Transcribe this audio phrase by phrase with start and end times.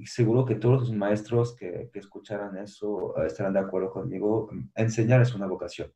[0.00, 4.48] y seguro que todos los maestros que, que escucharan eso eh, estarán de acuerdo conmigo.
[4.74, 5.92] Enseñar es una vocación.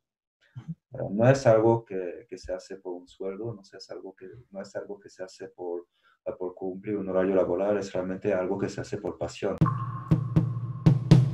[1.11, 4.61] No es algo que, que, se hace por un sueldo, no es algo que, no
[4.61, 5.87] es algo que se hace por,
[6.37, 9.57] por cumplir un horario laboral, es realmente algo que se hace por pasión.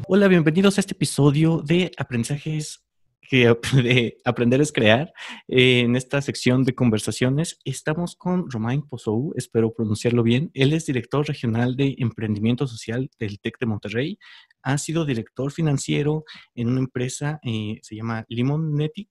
[0.08, 2.84] Hola, bienvenidos a este episodio de Aprendizajes
[3.32, 5.14] que de Aprender es Crear.
[5.48, 10.52] en esta sección de conversaciones estamos con Romain Pozou, espero pronunciarlo bien.
[10.54, 14.20] Él es director regional de emprendimiento social del TEC de Monterrey.
[14.64, 19.08] Ha sido director financiero en una empresa, eh, se llama Limonetic,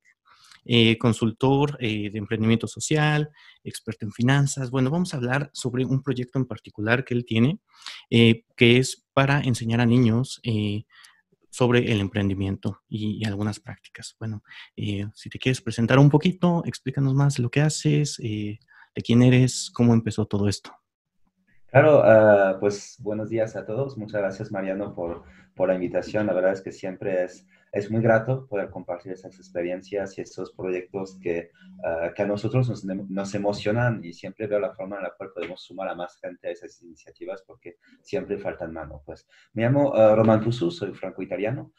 [0.67, 3.31] eh, consultor eh, de emprendimiento social,
[3.65, 4.71] experto en finanzas.
[4.71, 7.59] Bueno, vamos a hablar sobre un proyecto en particular que él tiene,
[8.11, 10.43] que es para enseñar a niños
[11.51, 14.17] sobre el emprendimiento y, algunas prácticas.
[14.19, 14.43] Bueno,
[14.77, 18.59] eh, si te quieres presentar un poquito, explícanos más lo que haces, eh,
[18.95, 20.73] de quién eres, cómo empezó todo esto.
[21.67, 23.97] Claro, ah, pues buenos días a todos.
[23.97, 25.25] Muchas gracias, Mariano, por,
[25.55, 26.27] por la invitación.
[26.27, 30.53] La verdad es que siempre es es muy grato poder compartir esas experiencias y estos
[30.53, 31.51] proyectos que,
[31.85, 35.31] ah, que a nosotros nos, nos, emocionan y siempre veo la forma en la cual
[35.33, 39.03] podemos sumar a más gente a esas iniciativas porque siempre faltan mano.
[39.07, 41.73] Pues me llamo uh, Roman Tusu, soy franco-italiano.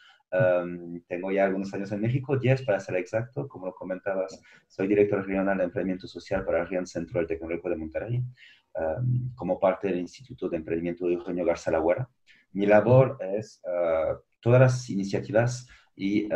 [1.07, 5.25] tengo ya algunos años en México, 10 para ser exacto, como lo comentabas, soy director
[5.25, 8.23] regional de emprendimiento social para el Región Centro del Tecnológico de Monterrey,
[9.35, 12.09] como parte del Instituto de Emprendimiento de Eugenio Garza Lagüera.
[12.53, 16.27] Mi labor es uh, todas las iniciativas y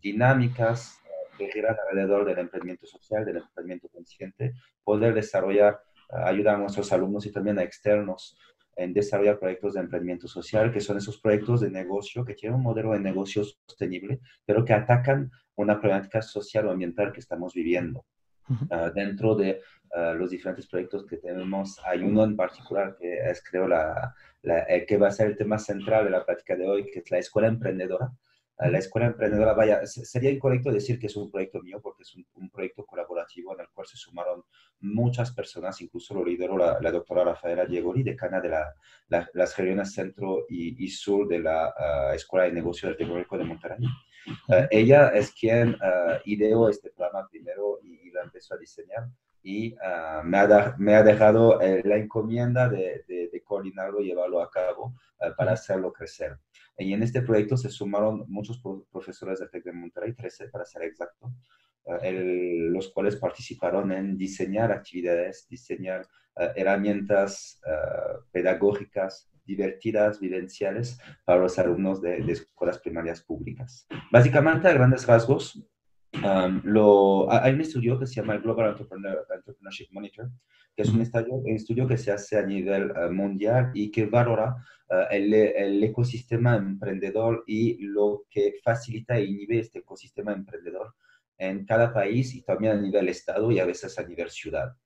[0.00, 0.98] dinámicas
[1.36, 7.26] que giran alrededor del emprendimiento social, del emprendimiento consciente, poder desarrollar, ayudar a nuestros alumnos
[7.26, 8.36] y también a externos
[8.76, 12.62] en desarrollar proyectos de emprendimiento social, que son esos proyectos de negocio que tienen un
[12.62, 18.04] modelo de negocio sostenible, pero que atacan una problemática social o ambiental que estamos viviendo.
[18.70, 19.62] Ah, dentro de
[19.94, 24.66] ah, los diferentes proyectos que tenemos, hay uno en particular que es, creo, la, la,
[24.86, 27.18] que va a ser el tema central de la práctica de hoy, que es la
[27.18, 28.12] escuela emprendedora,
[28.58, 32.50] la Escuela Emprendedora, vaya, sería incorrecto decir que es un proyecto mío porque es un,
[32.50, 34.44] proyecto colaborativo en el cual se sumaron
[34.80, 38.74] muchas personas, incluso lo lideró la, doctora Rafaela Diegoli, decana de la,
[39.08, 43.86] las regiones centro y, sur de la ah, Escuela de Negocios del Tecnológico de Monterrey.
[44.48, 49.08] Ah, ella es quien uh, ideó este programa primero y, la empezó a diseñar
[49.42, 49.74] y
[50.22, 54.94] me, ha me, ha dejado eh, la encomienda de, de, coordinarlo y llevarlo a cabo
[55.36, 56.38] para hacerlo crecer.
[56.78, 60.82] Y en este proyecto se sumaron muchos profesores del TEC de Monterrey, 13 para ser
[60.82, 61.32] exacto,
[62.02, 71.40] eh, los cuales participaron en diseñar actividades, diseñar eh, herramientas eh, pedagógicas divertidas, vivenciales para
[71.40, 73.86] los alumnos de, escuelas primarias públicas.
[74.10, 75.62] Básicamente, a grandes rasgos,
[76.22, 80.30] um, lo, hay un estudio que se llama el Global Entrepreneurship Monitor,
[80.76, 84.56] que es un estudio, un estudio que se hace a nivel mundial y que valora
[84.90, 85.06] eh,
[85.56, 90.94] el, ecosistema emprendedor y lo que facilita e inhibe este ecosistema emprendedor
[91.38, 94.76] en cada país y también a nivel estado y a veces a nivel ciudad.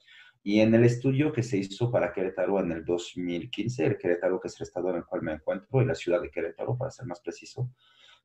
[0.43, 4.49] Y en el estudio que se hizo para Querétaro en el 2015, el Querétaro que
[4.49, 7.07] es el estado en el cual me encuentro y la ciudad de Querétaro, para ser
[7.07, 7.71] más preciso,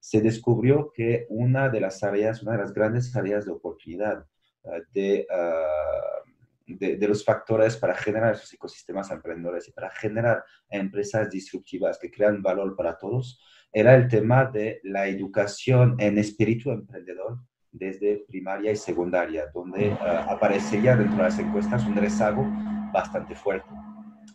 [0.04, 4.26] se descubrió que una de las áreas, una de las grandes áreas de oportunidad
[4.66, 11.30] eh, de, uh, de, los factores para generar esos ecosistemas emprendedores y para generar empresas
[11.30, 13.40] disruptivas que crean valor para todos,
[13.72, 17.40] era el tema de la educación en espíritu emprendedor
[17.72, 22.46] desde primaria y secundaria, donde uh, aparecía dentro de las encuestas un rezago
[22.92, 23.70] bastante fuerte.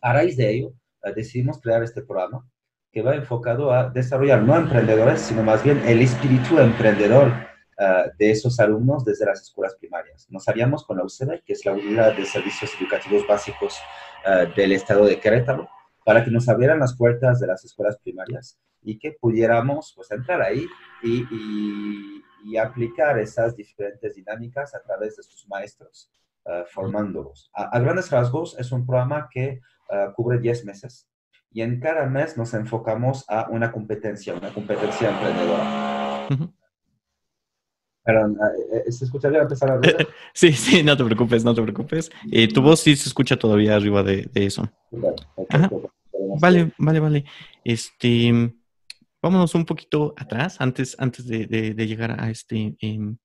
[0.00, 2.48] A raíz de ello, ah, decidimos crear este programa
[2.98, 7.32] que va enfocado a desarrollar no emprendedores, sino más bien el espíritu emprendedor
[7.80, 10.26] Ah, de esos alumnos desde las escuelas primarias.
[10.30, 13.78] Nos haríamos con la UCB, que es la Unidad de Servicios Educativos Básicos
[14.24, 15.68] ah, del Estado de Querétaro,
[16.04, 20.42] para que nos abrieran las puertas de las escuelas primarias y que pudiéramos pues, entrar
[20.42, 20.66] ahí
[21.04, 21.24] y,
[22.44, 26.10] y, aplicar esas diferentes dinámicas a través de sus maestros,
[26.46, 27.50] uh, formándolos.
[27.54, 29.60] A, grandes rasgos, es un programa que
[30.16, 31.08] cubre 10 meses
[31.50, 36.18] y en cada mes nos enfocamos a una competencia, una competencia emprendedora.
[38.08, 39.80] Perdón, ah, eh, eh, ¿se escucha bien empezar a
[40.32, 42.10] Sí, sí, no te preocupes, no te preocupes.
[42.32, 44.66] Eh, tu voz sí se escucha todavía arriba de, eso.
[46.40, 47.24] Vale, vale, vale.
[47.64, 48.32] Este,
[49.20, 53.18] vámonos un poquito atrás, antes, antes de, llegar este, em,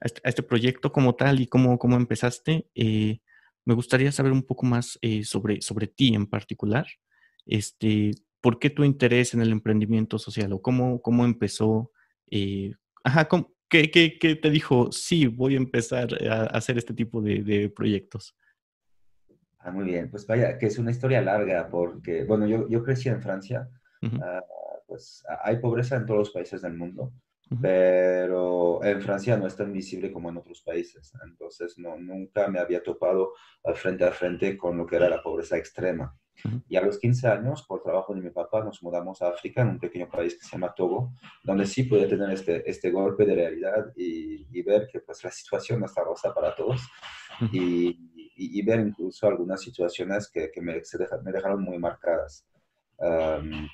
[0.00, 2.70] a este, a este, proyecto como tal y cómo, cómo empezaste.
[2.74, 6.86] me gustaría saber un poco más sobre, sobre ti en particular.
[7.46, 11.92] Este, ¿Por qué tu interés en el emprendimiento social o cómo, cómo empezó?
[13.02, 14.90] ajá, ¿cómo, ¿Qué, qué, te dijo?
[14.90, 18.36] Sí, voy a empezar a hacer este tipo de, proyectos.
[19.60, 20.10] Ah, muy bien.
[20.10, 23.68] Pues vaya, que es una historia larga porque, bueno, yo, yo crecí en Francia.
[24.20, 24.42] Ah,
[24.88, 27.12] pues hay pobreza en todos los países del mundo,
[27.62, 31.12] pero en Francia no es tan visible como en otros países.
[31.24, 33.34] Entonces, no, nunca me había topado
[33.76, 36.12] frente a frente con lo que era la pobreza extrema.
[36.68, 39.68] Y a los 15 años, por trabajo de mi papá, nos mudamos a África, en
[39.68, 43.34] un pequeño país que se llama Togo, donde sí pude tener este, este golpe de
[43.34, 46.80] realidad y, y ver que pues, la situación no está rosa para todos.
[47.52, 47.98] y,
[48.36, 50.80] y, ver incluso algunas situaciones que, que me,
[51.22, 52.46] me, dejaron muy marcadas.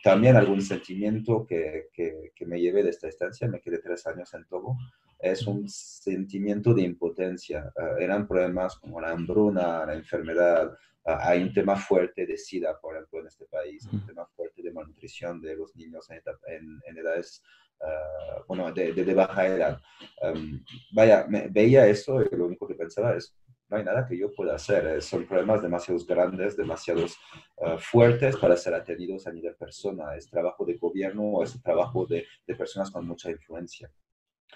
[0.03, 4.33] también algún sentimiento que, que, que, me llevé de esta estancia, me quedé tres años
[4.35, 4.77] en Togo,
[5.19, 7.73] es un sentimiento de impotencia.
[7.77, 12.97] Uh, eran problemas como la hambruna, la enfermedad, hay un tema fuerte de SIDA, por
[12.97, 16.99] ejemplo, en este país, un tema fuerte de malnutrición de los niños en, en, en
[16.99, 17.43] edades,
[17.81, 19.81] uh, bueno, de, de, de, baja edad.
[20.23, 23.37] Um, vaya, me, veía eso y lo único que pensaba es,
[23.69, 24.87] no hay nada que yo pueda hacer.
[24.87, 30.17] Eh, son problemas demasiado grandes, demasiado uh, fuertes para ser atendidos a nivel persona.
[30.17, 33.91] Es trabajo de gobierno o es trabajo de, de personas con mucha influencia.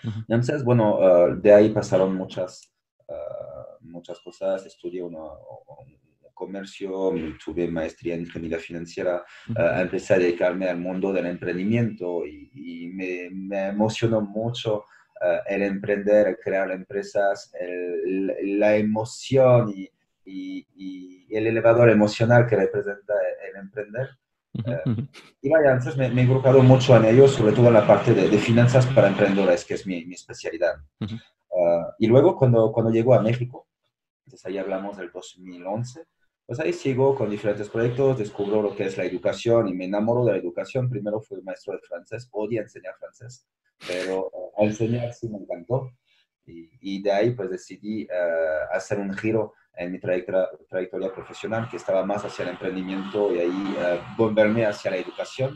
[0.03, 0.25] Uh -huh.
[0.29, 2.73] Entonces, bueno, de ahí pasaron muchas,
[3.81, 4.65] muchas cosas.
[4.65, 6.10] Estudié una, un
[6.45, 6.91] comercio,
[7.45, 9.15] tuve maestría en ingeniería financiera,
[9.49, 9.83] uh -huh.
[9.83, 14.71] empecé a dedicarme al mundo del emprendimiento y, y me, me emocionó mucho
[15.27, 19.83] uh, el emprender, crear empresas, el, la emoción y,
[20.25, 23.15] y, y, el elevador emocional que representa
[23.49, 24.09] el, emprender.
[24.55, 25.03] Uh,
[25.45, 28.11] y vaya, entonces me, me, he involucrado mucho en ello, sobre todo en la parte
[28.19, 30.75] de, de finanzas para emprendedores, que es mi, mi especialidad.
[31.99, 33.67] Y luego cuando, cuando llego a México,
[34.25, 36.05] entonces ahí hablamos del 2011,
[36.51, 40.25] pues ahí sigo con diferentes proyectos, descubro lo que es la educación y me enamoro
[40.25, 40.91] de la educación.
[40.91, 43.47] Primero fui maestro de francés, odio enseñar francés,
[43.87, 45.93] pero uh, enseñar sí me encantó.
[46.45, 51.69] Y, y, de ahí pues decidí uh, hacer un giro en mi trayectoria, trayectoria, profesional
[51.71, 55.55] que estaba más hacia el emprendimiento y ahí uh, volverme hacia la educación.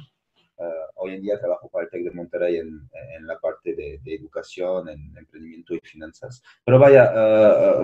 [0.96, 4.14] Hoy en día trabajo para el TEC de Monterrey en, en la parte de, de,
[4.14, 6.42] educación, en emprendimiento y finanzas.
[6.64, 7.12] Pero vaya,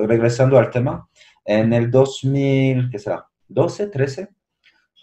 [0.07, 1.09] regresando al tema,
[1.45, 3.27] en el 2000, ¿qué será?
[3.49, 4.29] 12, 13,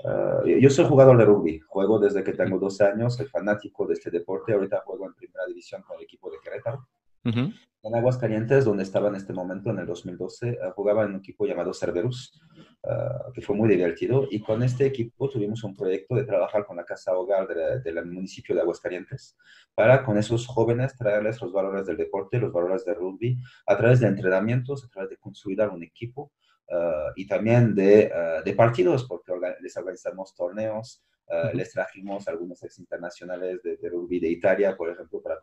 [0.03, 3.95] Uh, yo soy jugador de rugby, juego desde que tengo 12 años, soy fanático de
[3.95, 6.87] este deporte, ahorita juego en primera división con el equipo de Querétaro.
[7.25, 7.53] Uh -huh.
[7.87, 11.45] En Aguascalientes, donde estaba en este momento, en el 2012, uh, jugaba en un equipo
[11.45, 12.37] llamado Cerberus,
[12.83, 16.75] uh, que fue muy divertido, y con este equipo tuvimos un proyecto de trabajar con
[16.75, 19.37] la Casa Hogar del de municipio de Aguascalientes,
[19.73, 24.01] para con esos jóvenes traerles los valores del deporte, los valores del rugby, a través
[24.01, 26.31] de entrenamientos, a través de consolidar un equipo,
[26.69, 29.31] Uh, y también de, uh, de, partidos, porque
[29.61, 34.89] les organizamos torneos, uh, les trajimos algunos ex internacionales de, de, rugby de Italia, por
[34.89, 35.39] ejemplo, para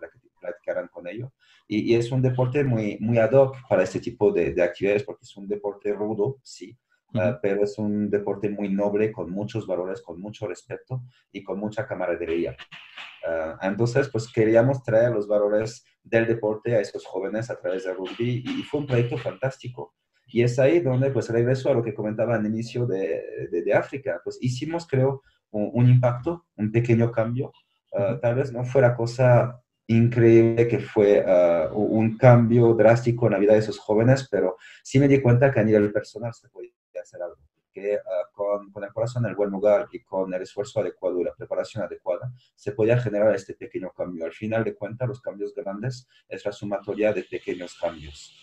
[0.90, 1.30] con ellos.
[1.66, 5.04] Y, y, es un deporte muy, muy ad hoc para este tipo de, de actividades,
[5.04, 6.76] porque es un deporte rudo, sí,
[7.14, 11.60] Uh, pero es un deporte muy noble, con muchos valores, con mucho respeto y con
[11.60, 12.56] mucha camaradería.
[13.24, 17.96] Uh, entonces, pues queríamos traer los valores del deporte a esos jóvenes a través del
[17.96, 19.94] rugby y, y fue un proyecto fantástico.
[20.26, 23.72] Y es ahí donde, pues, regreso a lo que comentaba al inicio de, de, de
[23.72, 24.20] África.
[24.24, 27.52] Pues hicimos, creo, un, un, impacto, un pequeño cambio.
[27.92, 33.38] Uh, tal vez no fuera cosa increíble que fue uh, un cambio drástico en la
[33.38, 36.70] vida de esos jóvenes, pero sí me di cuenta que a nivel personal se podía
[37.02, 37.36] hacer algo.
[37.72, 41.20] Que uh, con, con, el corazón en el buen lugar y con el esfuerzo adecuado
[41.20, 44.24] y la preparación adecuada, se podía generar este pequeño cambio.
[44.24, 48.34] Al final de cuentas, los cambios grandes es la sumatoria de pequeños cambios.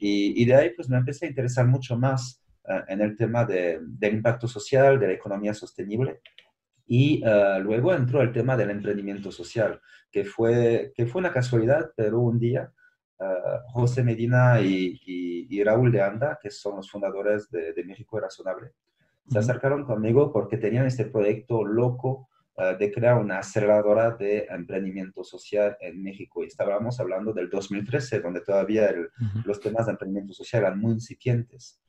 [0.00, 3.44] Y, y, de ahí pues me empecé a interesar mucho más uh, en el tema
[3.44, 6.20] de, del impacto social, de la economía sostenible.
[6.88, 9.80] Y uh, luego entró el tema del emprendimiento social,
[10.10, 12.72] que fue, que fue una casualidad, pero un día
[13.20, 17.84] uh, José Medina y, y, y, Raúl de Anda, que son los fundadores de, de
[17.84, 18.72] México Razonable,
[19.28, 22.28] se acercaron conmigo porque tenían este proyecto loco
[22.58, 26.42] Uh, de crear una aceleradora de emprendimiento social en México.
[26.42, 29.44] Y estábamos hablando del 2013, donde todavía el, uh -huh.
[29.44, 31.80] los temas de emprendimiento social eran muy incipientes.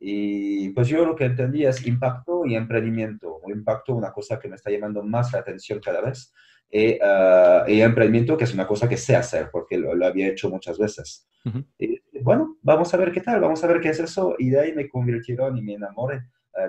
[0.00, 3.35] Y pues yo lo que entendí es impacto y emprendimiento.
[3.46, 6.32] O impacto, una cosa que me está llamando más la atención cada vez.
[6.68, 10.28] Y, uh, y emprendimiento, que es una cosa que sé hacer, porque lo, lo había
[10.28, 11.28] hecho muchas veces.
[11.44, 11.66] Uh -huh.
[11.78, 14.34] y, bueno, vamos a ver qué tal, vamos a ver qué es eso.
[14.38, 16.22] Y de ahí me convirtieron y me enamoré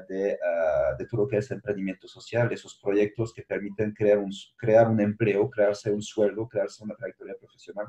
[0.08, 4.32] de, uh, de, todo lo que es emprendimiento social, esos proyectos que permiten crear un,
[4.58, 7.88] crear un empleo, crearse un sueldo, crearse una trayectoria profesional,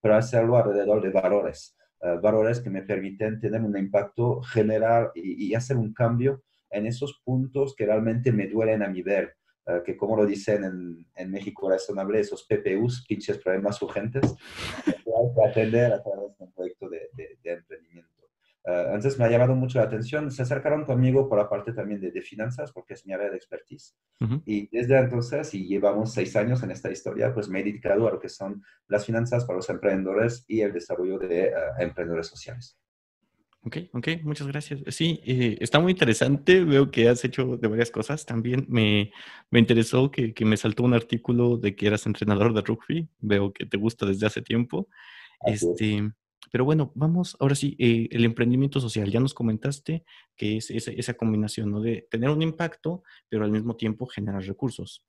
[0.00, 5.48] pero hacerlo alrededor de valores, uh, valores que me permiten tener un impacto general y,
[5.48, 9.36] y, hacer un cambio en esos puntos que realmente me duelen a mi ver.
[9.68, 14.36] Uh, que como lo dicen en, en, México razonable, esos PPUs, pinches problemas urgentes,
[14.84, 18.28] que hay que atender a través de un proyecto de, de, de emprendimiento.
[18.64, 20.30] entonces me ha llamado mucho la atención.
[20.30, 23.96] Se acercaron conmigo por la parte también de, finanzas, porque es mi área de expertise.
[24.44, 28.12] Y desde entonces, y llevamos seis años en esta historia, pues me he dedicado a
[28.12, 32.78] lo que son las finanzas para los emprendedores y el desarrollo de emprendedores sociales.
[33.66, 34.80] Ok, ok, muchas gracias.
[34.94, 36.62] Sí, eh, está muy interesante.
[36.62, 38.24] Veo que has hecho de varias cosas.
[38.24, 39.10] También me,
[39.50, 43.08] me interesó que, que, me saltó un artículo de que eras entrenador de rugby.
[43.18, 44.88] Veo que te gusta desde hace tiempo.
[45.44, 46.12] este,
[46.52, 49.10] pero bueno, vamos, ahora sí, eh, el emprendimiento social.
[49.10, 50.04] Ya nos comentaste
[50.36, 51.80] que es esa, esa combinación ¿no?
[51.80, 55.04] de tener un impacto, pero al mismo tiempo generar recursos.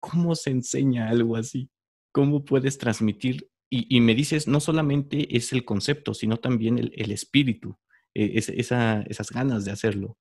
[0.00, 1.70] ¿Cómo se enseña algo así?
[2.12, 7.78] ¿Cómo puedes transmitir y, me dices, no solamente es el concepto, sino también el, espíritu,
[8.14, 10.18] eh, esas ganas de hacerlo.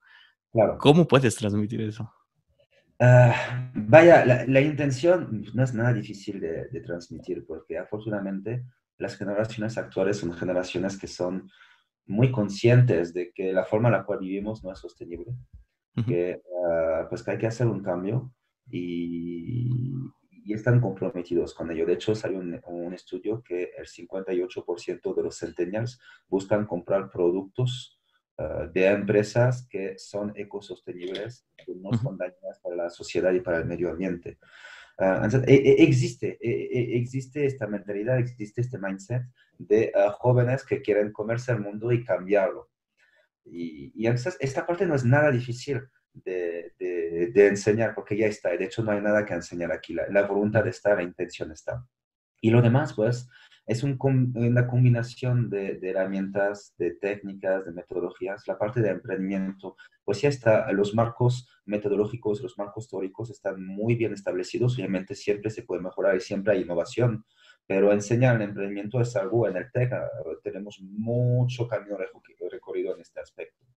[0.51, 0.77] Claro.
[0.77, 2.13] ¿Cómo puedes transmitir eso?
[2.99, 8.65] Ah, vaya, la, intención no es nada difícil de, transmitir porque afortunadamente
[8.97, 11.49] las generaciones actuales son generaciones que son
[12.05, 15.33] muy conscientes de que la forma en la cual vivimos no es sostenible,
[16.05, 18.31] que, ah, pues que hay que hacer un cambio
[18.69, 19.91] y,
[20.43, 21.85] y están comprometidos con ello.
[21.85, 27.99] De hecho, salió un, un estudio que el 58% de los centennials buscan comprar productos
[28.37, 33.59] uh, de empresas que son ecosostenibles, que no son dañinas para la sociedad y para
[33.59, 34.37] el medio ambiente.
[34.97, 39.23] Uh, entonces, e, e, existe, e, existe esta mentalidad, existe este mindset
[39.57, 42.69] de uh, jóvenes que quieren comerse el mundo y cambiarlo.
[43.45, 45.81] Y, y entonces, esta parte no es nada difícil
[46.13, 46.73] de,
[47.33, 48.49] de, enseñar, porque ya está.
[48.49, 49.93] De hecho, no hay nada que enseñar aquí.
[49.93, 51.85] La, voluntad está, la intención está.
[52.41, 53.29] Y lo demás, pues,
[53.65, 53.97] es un,
[54.35, 58.47] una combinación de, herramientas, de técnicas, de metodologías.
[58.47, 63.95] La parte de emprendimiento, pues ya está, los marcos metodológicos, los marcos teóricos están muy
[63.95, 64.75] bien establecidos.
[64.75, 67.25] Obviamente siempre se puede mejorar y siempre hay innovación,
[67.67, 69.93] pero enseñar el emprendimiento es algo en el TEC.
[70.41, 71.97] Tenemos mucho camino
[72.49, 73.68] recorrido en este aspecto.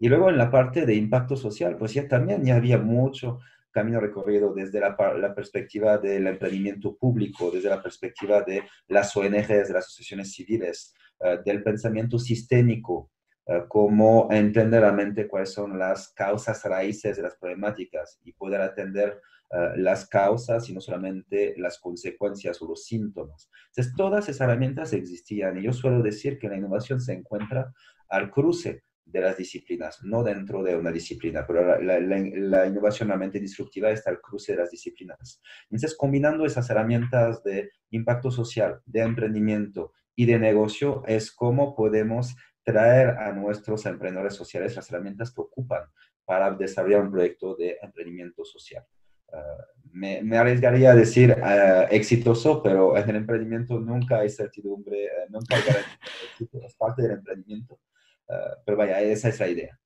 [0.00, 3.38] Y luego en la parte de impacto social, pues ya también ya había mucho
[3.70, 9.68] camino recorrido desde la, la, perspectiva del emprendimiento público, desde la perspectiva de las ONGs,
[9.68, 13.10] de las asociaciones civiles, eh, del pensamiento sistémico,
[13.44, 19.20] uh, cómo entender realmente cuáles son las causas raíces de las problemáticas y poder atender
[19.50, 23.50] eh, las causas y no solamente las consecuencias o los síntomas.
[23.68, 27.72] Entonces, todas esas herramientas existían y yo suelo decir que la innovación se encuentra
[28.08, 33.40] al cruce de las disciplinas, no dentro de una disciplina, pero la, la, innovación realmente
[33.40, 35.40] disruptiva está al cruce de las disciplinas.
[35.64, 42.36] Entonces, combinando esas herramientas de impacto social, de emprendimiento y de negocio, es cómo podemos
[42.62, 45.82] traer a nuestros emprendedores sociales las herramientas que ocupan
[46.24, 48.84] para desarrollar un proyecto de emprendimiento social.
[49.32, 55.04] Ah, me, me, arriesgaría a decir ah, exitoso, pero en el emprendimiento nunca hay certidumbre,
[55.04, 57.80] eh, nunca hay garantía es parte del emprendimiento.
[58.30, 59.78] Ah, pero vaya, esa es la idea.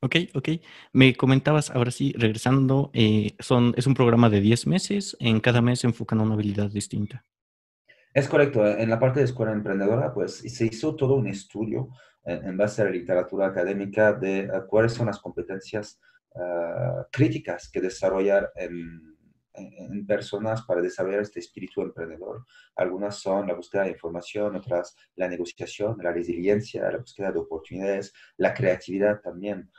[0.00, 0.48] Ok, ok.
[0.92, 5.60] Me comentabas, ahora sí, regresando, eh, son, es un programa de 10 meses, en cada
[5.60, 7.24] mes se enfocan a una habilidad distinta.
[8.14, 11.88] Es correcto, en la parte de escuela emprendedora, pues se hizo todo un estudio
[12.24, 16.00] en, base a la literatura académica de ah, cuáles son las competencias
[16.36, 19.17] ah, críticas que desarrollar en,
[19.58, 22.44] en, personas para desarrollar este espíritu emprendedor.
[22.76, 28.12] Algunas son la búsqueda de información, otras la negociación, la resiliencia, la búsqueda de oportunidades,
[28.36, 29.70] la creatividad también.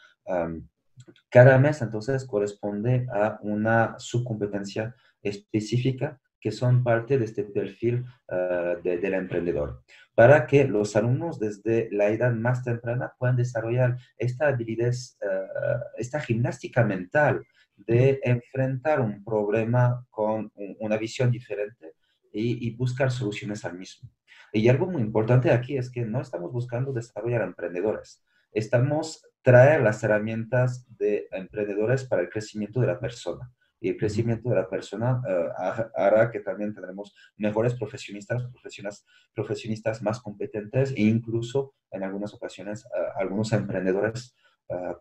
[1.29, 8.75] cada mes entonces corresponde a una subcompetencia específica que son parte de este perfil ah,
[8.83, 9.83] del emprendedor,
[10.15, 16.19] para que los alumnos desde la edad más temprana puedan desarrollar esta habilidad, ah, esta
[16.19, 17.45] gimnástica mental
[17.87, 21.93] de enfrentar un problema con una visión diferente
[22.31, 24.09] y, buscar soluciones al mismo.
[24.53, 30.03] Y algo muy importante aquí es que no estamos buscando desarrollar emprendedores, estamos traer las
[30.03, 33.51] herramientas de emprendedores para el crecimiento de la persona.
[33.81, 40.01] Y el crecimiento de la persona eh, hará que también tendremos mejores profesionistas, profesionistas, profesionistas
[40.01, 44.35] más competentes e incluso en algunas ocasiones eh, algunos emprendedores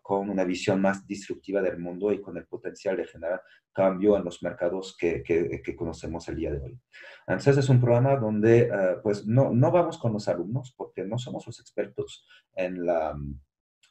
[0.01, 4.23] con una visión más disruptiva del mundo y con el potencial de generar cambio en
[4.23, 6.79] los mercados que, que, conocemos el día de hoy.
[7.27, 11.19] Entonces es un programa donde ah, pues no, no vamos con los alumnos porque no
[11.19, 13.15] somos los expertos en la,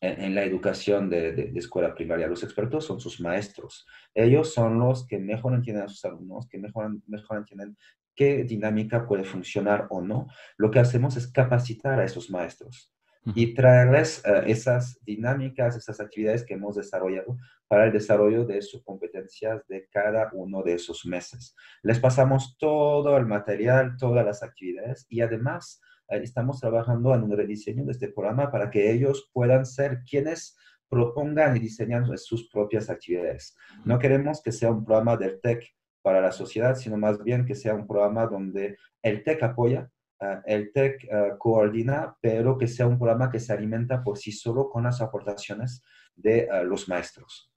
[0.00, 2.26] en, la educación de, de, escuela primaria.
[2.26, 3.86] Los expertos son sus maestros.
[4.14, 7.76] Ellos son los que mejor entienden a sus alumnos, que mejor, mejor entienden
[8.16, 10.26] qué dinámica puede funcionar o no.
[10.56, 12.92] Lo que hacemos es capacitar a esos maestros
[13.24, 18.82] y traerles eh, esas dinámicas, esas actividades que hemos desarrollado para el desarrollo de sus
[18.82, 21.54] competencias de cada uno de esos meses.
[21.82, 27.84] Les pasamos todo el material, todas las actividades y además estamos trabajando en un rediseño
[27.84, 30.56] de este programa para que ellos puedan ser quienes
[30.88, 33.54] propongan y diseñan sus propias actividades.
[33.84, 35.64] No queremos que sea un programa del TEC
[36.02, 40.40] para la sociedad, sino más bien que sea un programa donde el TEC apoya, eh,
[40.46, 44.68] el TEC eh, coordina, pero que sea un programa que se alimenta por sí solo
[44.68, 45.82] con las aportaciones
[46.16, 47.50] de eh, los maestros.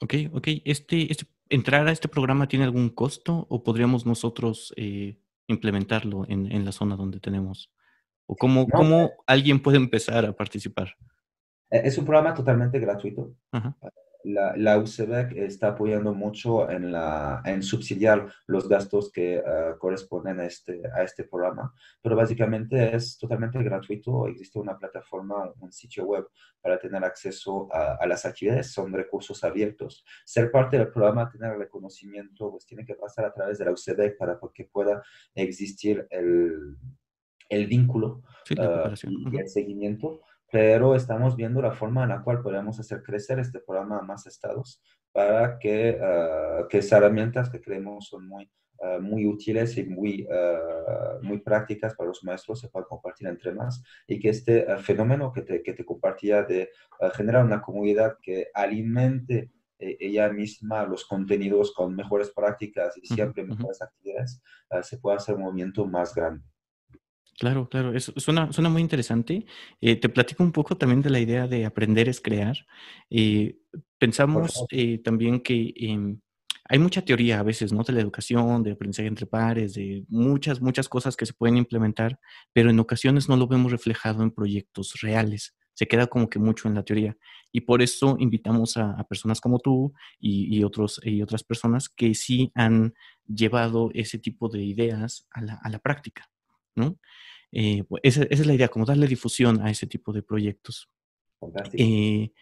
[0.00, 0.48] Ok, ok.
[0.64, 4.72] Este, este, ¿Entrar a este programa tiene algún costo o podríamos nosotros
[5.48, 7.72] implementarlo en, en, la zona donde tenemos?
[8.26, 10.94] ¿O cómo, cómo alguien puede empezar a participar?
[11.68, 13.34] Es un programa totalmente gratuito.
[13.50, 13.76] Ajá
[14.24, 20.40] la, la UCEBEC está apoyando mucho en, la, en subsidiar los gastos que uh, corresponden
[20.40, 24.26] a este, a este programa, pero básicamente es totalmente gratuito.
[24.28, 26.26] Existe una plataforma, un sitio web
[26.60, 30.04] para tener acceso a, a, las actividades, son recursos abiertos.
[30.24, 34.16] Ser parte del programa, tener reconocimiento, pues tiene que pasar a través de la UCEBEC
[34.16, 35.02] para que pueda
[35.34, 36.76] existir el,
[37.48, 38.22] el vínculo
[38.58, 38.94] uh,
[39.32, 43.60] y el seguimiento pero estamos viendo la forma en la cual podemos hacer crecer este
[43.60, 49.00] programa a más estados para que, uh, que esas herramientas que creemos son muy, uh,
[49.00, 53.82] muy útiles y muy, uh, muy prácticas para los maestros se puedan compartir entre más
[54.06, 56.70] y que este fenómeno que te, que te compartía de
[57.14, 63.80] generar una comunidad que alimente ella misma los contenidos con mejores prácticas y siempre mejores
[63.80, 64.42] actividades,
[64.82, 66.44] se pueda hacer un movimiento más grande.
[67.40, 69.46] Claro, claro, eso suena, suena muy interesante.
[69.80, 72.66] Eh, te platico un poco también de la idea de aprender es crear.
[73.08, 73.56] Eh,
[73.96, 76.20] pensamos eh, también que em,
[76.66, 77.82] hay mucha teoría a veces, ¿no?
[77.82, 82.20] De la educación, de aprendizaje entre pares, de muchas, muchas cosas que se pueden implementar,
[82.52, 85.56] pero en ocasiones no lo vemos reflejado en proyectos reales.
[85.72, 87.16] Se queda como que mucho en la teoría.
[87.52, 92.14] Y por eso invitamos a, personas como tú y, y, otros, y otras personas que
[92.14, 92.92] sí han
[93.26, 96.28] llevado ese tipo de ideas a la, a la práctica,
[96.74, 96.98] ¿no?
[97.52, 100.88] Eh, pues, esa, es la idea, como darle difusión a ese tipo de proyectos.
[101.72, 102.32] Eh,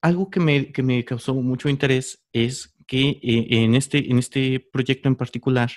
[0.00, 4.60] algo que me, que me, causó mucho interés es que eh, en, este, en este
[4.60, 5.70] proyecto en particular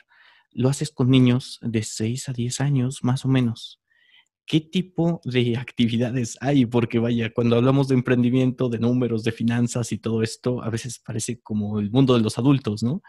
[0.52, 3.82] lo haces con niños de 6 a 10 años, más o menos.
[4.46, 6.66] ¿Qué tipo de actividades hay?
[6.66, 11.00] Porque vaya, cuando hablamos de emprendimiento, de números, de finanzas y todo esto, a veces
[11.00, 13.02] parece como el mundo de los adultos, ¿no?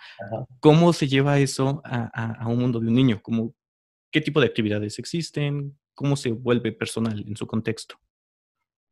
[0.61, 3.20] ¿Cómo se lleva eso a, a, a, un mundo de un niño?
[3.22, 3.55] ¿Cómo,
[4.12, 7.96] qué tipo de actividades existen, cómo se vuelve personal en su contexto.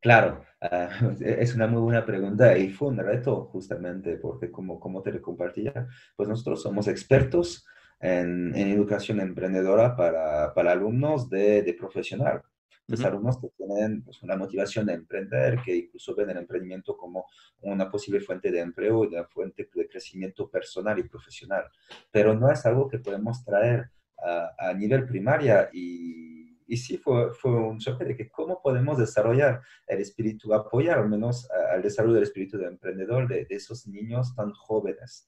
[0.01, 0.89] Claro, ah,
[1.21, 5.87] es una muy buena pregunta y fue un reto justamente porque como, como te compartía,
[6.17, 7.67] pues nosotros somos expertos
[8.01, 12.43] en, en educación emprendedora para, para alumnos de, de profesional.
[12.87, 17.27] Los alumnos que tienen pues, una motivación de emprender, que incluso ven el emprendimiento como
[17.61, 21.67] una posible fuente de empleo y una fuente de crecimiento personal y profesional.
[22.11, 23.91] Pero no es algo que podemos traer
[24.23, 29.61] a, nivel primaria y, y sí fue, fue, un choque de que cómo podemos desarrollar
[29.87, 34.53] el espíritu, apoyar al menos al desarrollo del espíritu de emprendedor de, esos niños tan
[34.53, 35.27] jóvenes.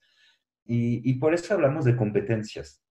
[0.64, 2.82] Y, y, por eso hablamos de competencias.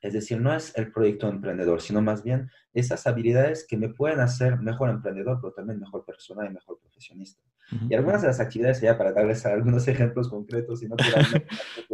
[0.00, 4.20] Es decir, no es el proyecto emprendedor, sino más bien esas habilidades que me pueden
[4.20, 7.42] hacer mejor emprendedor, pero también mejor persona y mejor profesionista.
[7.88, 10.96] Y algunas de las actividades, ya para darles algunos ejemplos concretos, y no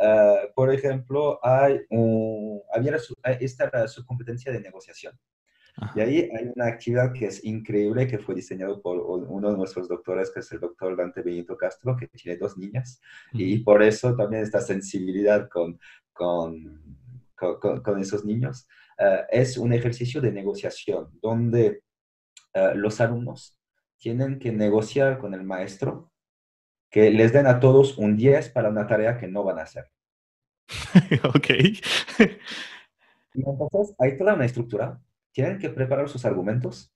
[0.00, 2.96] Uh, por ejemplo, hay un, había
[3.40, 5.18] esta su competencia de negociación.
[5.94, 9.88] Y ahí hay una actividad que es increíble, que fue diseñado por uno de nuestros
[9.88, 13.00] doctores, que es el doctor Dante Benito Castro, que tiene dos niñas,
[13.32, 15.78] y por eso también esta sensibilidad con,
[16.12, 16.82] con,
[17.36, 18.66] con, con esos niños.
[18.98, 21.84] Uh, es un ejercicio de negociación, donde
[22.54, 23.56] uh, los alumnos
[23.98, 26.10] tienen que negociar con el maestro
[26.90, 29.90] que les den a todos un 10 para una tarea que no van a hacer.
[31.24, 31.50] ok.
[33.34, 35.00] y entonces hay toda una estructura.
[35.32, 36.92] Tienen que preparar sus argumentos.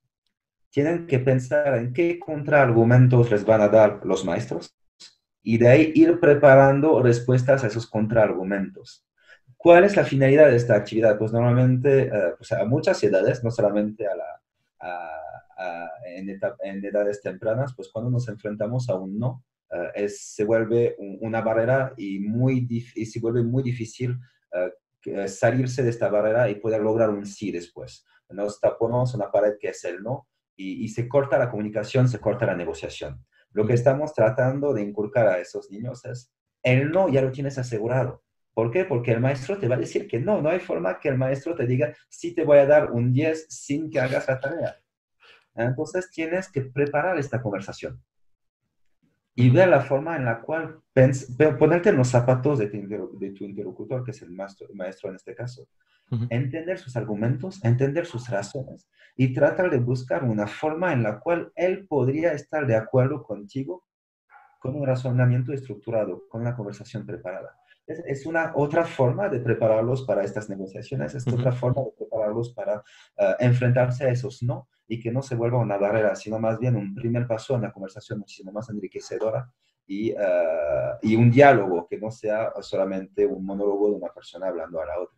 [0.69, 4.75] Tienen que pensar en qué contraargumentos les van a dar los maestros
[5.43, 9.05] y de ahí ir preparando respuestas a esos contraargumentos.
[9.57, 11.17] ¿Cuál es la finalidad de esta actividad?
[11.17, 14.41] Pues normalmente eh, pues a muchas edades, no solamente a la,
[16.05, 20.95] en, en, edades tempranas, pues cuando nos enfrentamos a un no, eh, es, se vuelve
[20.97, 26.55] una barrera y, muy y se vuelve muy difícil uh, salirse de esta barrera y
[26.55, 28.05] poder lograr un sí después.
[28.29, 32.19] Nos tapamos una pared que es el no y, y, se corta la comunicación, se
[32.19, 33.25] corta la negociación.
[33.51, 36.31] Lo que estamos tratando de inculcar a esos niños es,
[36.63, 38.23] el no ya lo tienes asegurado.
[38.53, 38.85] ¿Por qué?
[38.85, 41.55] Porque el maestro te va a decir que no, no hay forma que el maestro
[41.55, 44.77] te diga, sí te voy a dar un 10 sin que hagas la tarea.
[45.55, 48.01] Entonces tienes que preparar esta conversación.
[49.35, 50.79] Y ver la forma en la cual
[51.59, 55.15] ponerte en los zapatos de tu, de tu interlocutor, que es el maestro, maestro en
[55.15, 55.67] este caso,
[56.29, 61.51] entender sus argumentos, entender sus razones y tratar de buscar una forma en la cual
[61.55, 63.83] él podría estar de acuerdo contigo
[64.59, 67.57] con un razonamiento estructurado, con una conversación preparada.
[67.85, 72.81] Es, una otra forma de prepararlos para estas negociaciones, es otra forma de prepararlos para
[73.17, 76.77] eh, enfrentarse a esos no y que no se vuelva una barrera, sino más bien
[76.77, 79.51] un primer paso en la conversación muchísimo más enriquecedora
[79.85, 80.15] y, eh,
[81.01, 84.99] y un diálogo que no sea solamente un monólogo de una persona hablando a la
[84.99, 85.17] otra.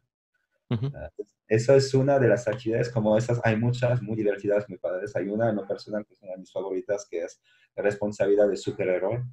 [0.72, 5.16] Uh Eso es una de las actividades, como esas, hay muchas muy divertidas, muy padres.
[5.16, 7.40] Hay una en lo personal que es una de mis favoritas, que es
[7.76, 9.24] responsabilidad de superhéroe,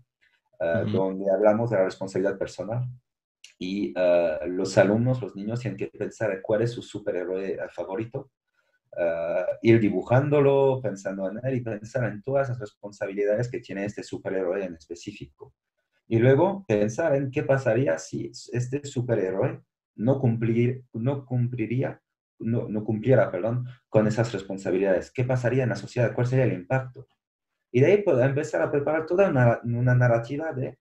[0.92, 2.86] donde hablamos de la responsabilidad personal
[3.62, 8.32] y uh, los alumnos, los niños tienen que pensar en cuál es su superhéroe favorito,
[8.96, 14.02] uh, ir dibujándolo, pensando en él y pensar en todas las responsabilidades que tiene este
[14.02, 15.54] superhéroe en específico.
[16.08, 19.62] Y luego pensar en qué pasaría si este superhéroe
[19.94, 22.02] no, cumplir, no cumpliría,
[22.40, 25.12] no, no cumpliera, perdón, con esas responsabilidades.
[25.12, 26.12] ¿Qué pasaría en la sociedad?
[26.14, 27.06] ¿Cuál sería el impacto?
[27.70, 30.80] Y de ahí poder empezar a preparar toda una, una narrativa de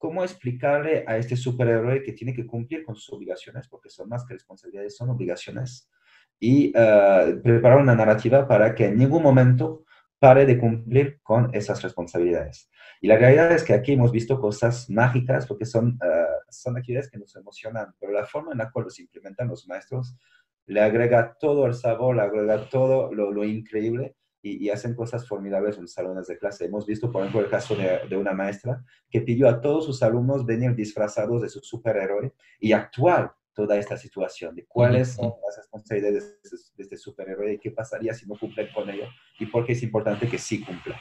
[0.00, 4.24] cómo explicarle a este superhéroe que tiene que cumplir con sus obligaciones, porque son más
[4.24, 5.90] que responsabilidades, son obligaciones,
[6.40, 9.84] y uh, preparar una narrativa para que en ningún momento
[10.18, 12.70] pare de cumplir con esas responsabilidades.
[13.02, 17.10] Y la realidad es que aquí hemos visto cosas mágicas, porque son, uh, son actividades
[17.10, 20.16] que nos emocionan, pero la forma en la cual los implementan los maestros
[20.64, 25.78] le agrega todo el sabor, le agrega todo lo, lo increíble y, hacen cosas formidables
[25.78, 26.64] en salones de clase.
[26.64, 30.46] Hemos visto, por ejemplo, el caso de, una maestra que pidió a todos sus alumnos
[30.46, 36.40] venir disfrazados de su superhéroe y actuar toda esta situación, de cuáles son las responsabilidades
[36.76, 39.82] de, este superhéroe y qué pasaría si no cumplen con ello y por qué es
[39.82, 41.00] importante que sí cumpla.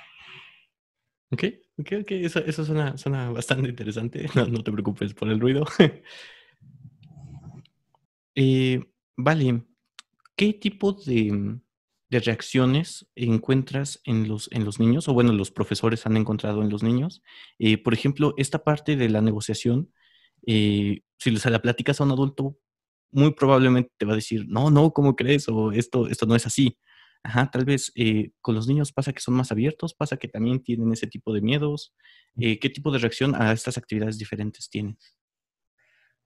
[1.31, 1.43] Ok,
[1.77, 5.63] ok, ok, eso, eso suena, suena, bastante interesante, no, no, te preocupes por el ruido.
[8.35, 8.83] eh,
[9.15, 9.63] vale,
[10.35, 11.59] ¿qué tipo de,
[12.09, 16.69] de reacciones encuentras en los, en los niños, o bueno, los profesores han encontrado en
[16.69, 17.21] los niños?
[17.59, 19.93] Eh, por ejemplo, esta parte de la negociación,
[20.45, 22.57] eh, si se la platicas a un adulto,
[23.11, 25.47] muy probablemente te va a decir, no, no, ¿cómo crees?
[25.49, 26.77] O esto, esto no es así.
[27.21, 30.63] Ajá, tal vez eh, con los niños pasa que son más abiertos, pasa que también
[30.63, 31.93] tienen ese tipo de miedos.
[32.37, 34.97] ¿Qué tipo de reacción a estas actividades diferentes tienen?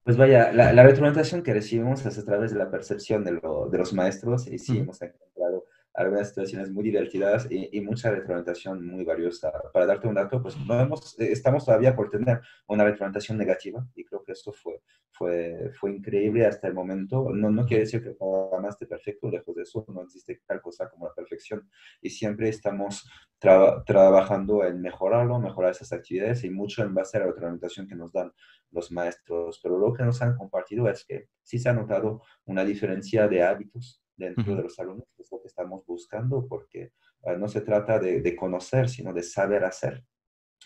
[0.04, 3.94] Pues vaya, la, retroalimentación que recibimos es a través de la percepción de, de los
[3.94, 5.53] maestros y sí hemos encontrado
[5.94, 9.52] algunas situaciones muy divertidas y, mucha retroalimentación muy valiosa.
[9.72, 13.86] Para darte un dato, pues no hemos, eh, estamos todavía por tener una retroalimentación negativa
[13.94, 17.30] y creo que esto fue, fue, fue increíble hasta el momento.
[17.32, 20.88] No, no quiere decir que programa esté perfecto, lejos de eso, no existe tal cosa
[20.90, 21.68] como la perfección
[22.00, 27.26] y siempre estamos trabajando en mejorarlo, mejorar esas actividades y mucho en base a la
[27.26, 28.32] retroalimentación que nos dan
[28.70, 29.60] los maestros.
[29.62, 33.42] Pero lo que nos han compartido es que sí se ha notado una diferencia de
[33.42, 36.92] hábitos dentro de los alumnos, que es lo que estamos buscando, porque
[37.24, 40.04] ah, no se trata de, conocer, sino de saber hacer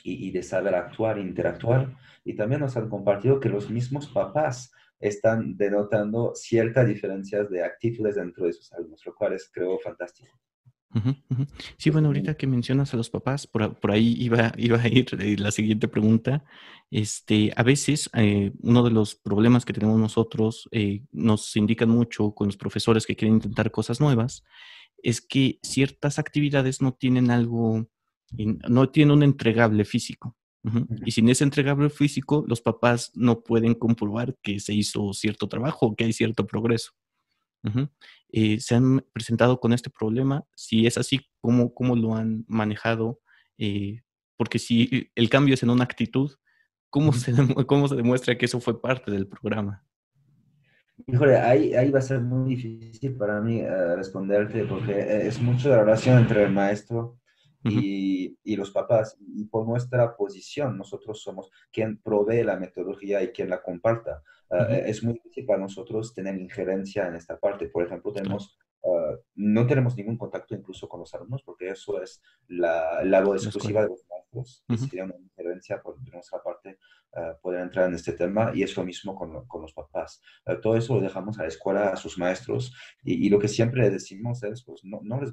[0.02, 1.96] y, de saber actuar, interactuar.
[2.24, 8.16] Y también nos han compartido que los mismos papás están denotando ciertas diferencias de actitudes
[8.16, 10.38] dentro de sus alumnos, lo cual es, creo, fantástico.
[11.76, 15.06] Sí, bueno, ahorita que mencionas a los papás, por, por ahí iba, iba a ir
[15.20, 16.44] eh, la siguiente pregunta.
[16.90, 22.32] Este, a veces eh, uno de los problemas que tenemos nosotros, eh, nos indican mucho
[22.32, 24.44] con los profesores que quieren intentar cosas nuevas,
[25.02, 27.86] es que ciertas actividades no tienen algo,
[28.68, 30.36] no tienen un entregable físico.
[31.06, 35.94] Y sin ese entregable físico, los papás no pueden comprobar que se hizo cierto trabajo,
[35.94, 36.92] que hay cierto progreso.
[38.30, 40.44] Eh, ¿Se han presentado con este problema?
[40.54, 43.20] Si es así, ¿cómo, cómo lo han manejado?
[43.56, 44.02] Eh,
[44.36, 46.30] porque si el cambio es en una actitud,
[46.90, 47.32] ¿cómo, se,
[47.66, 49.84] ¿cómo se demuestra que eso fue parte del programa?
[51.06, 55.68] Híjole, ahí, ahí va a ser muy difícil para mí eh, responderte porque es mucho
[55.68, 57.18] la relación entre el maestro
[57.64, 59.16] y, y, los papás.
[59.20, 64.22] Y por nuestra posición, nosotros somos quien provee la metodología y quien la comparta.
[64.50, 67.68] Eh, es muy difícil para nosotros tener injerencia en esta parte.
[67.68, 72.22] Por ejemplo, tenemos, ah, no tenemos ningún contacto incluso con los alumnos porque eso es
[72.48, 74.64] la labor exclusiva de los maestros.
[74.78, 76.78] Sería una injerencia por nuestra parte
[77.12, 80.22] uh, poder entrar en este tema y es lo mismo con, con los papás.
[80.46, 83.48] Ah, todo eso lo dejamos a la escuela, a sus maestros y, y lo que
[83.48, 85.32] siempre decimos es, pues no, no les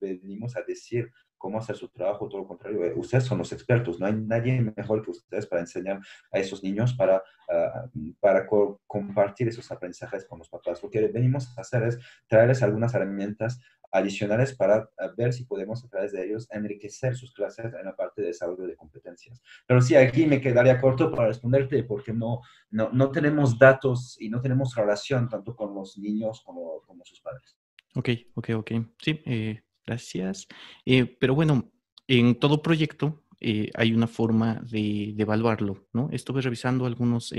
[0.00, 3.98] venimos a decir cómo hacer su trabajo, todo lo contrario, eh, ustedes son los expertos,
[3.98, 5.98] no hay nadie mejor que ustedes para enseñar
[6.30, 7.88] a esos niños, para, ah,
[8.20, 8.46] para
[8.86, 10.82] compartir esos aprendizajes con los papás.
[10.82, 11.98] Lo que venimos a hacer es
[12.28, 13.58] traerles algunas herramientas
[13.90, 18.20] adicionales para ver si podemos a través de ellos enriquecer sus clases en la parte
[18.20, 19.42] de desarrollo de competencias.
[19.66, 24.28] Pero sí, aquí me quedaría corto para responderte porque no, no, no tenemos datos y
[24.28, 27.56] no tenemos relación tanto con los niños como, como sus padres.
[27.94, 28.70] Ok, ok, ok.
[28.98, 30.46] Sí, eh, gracias.
[30.86, 31.70] Eh, pero bueno,
[32.06, 36.08] en todo proyecto eh, hay una forma de, evaluarlo, ¿no?
[36.12, 37.32] Estuve revisando algunos,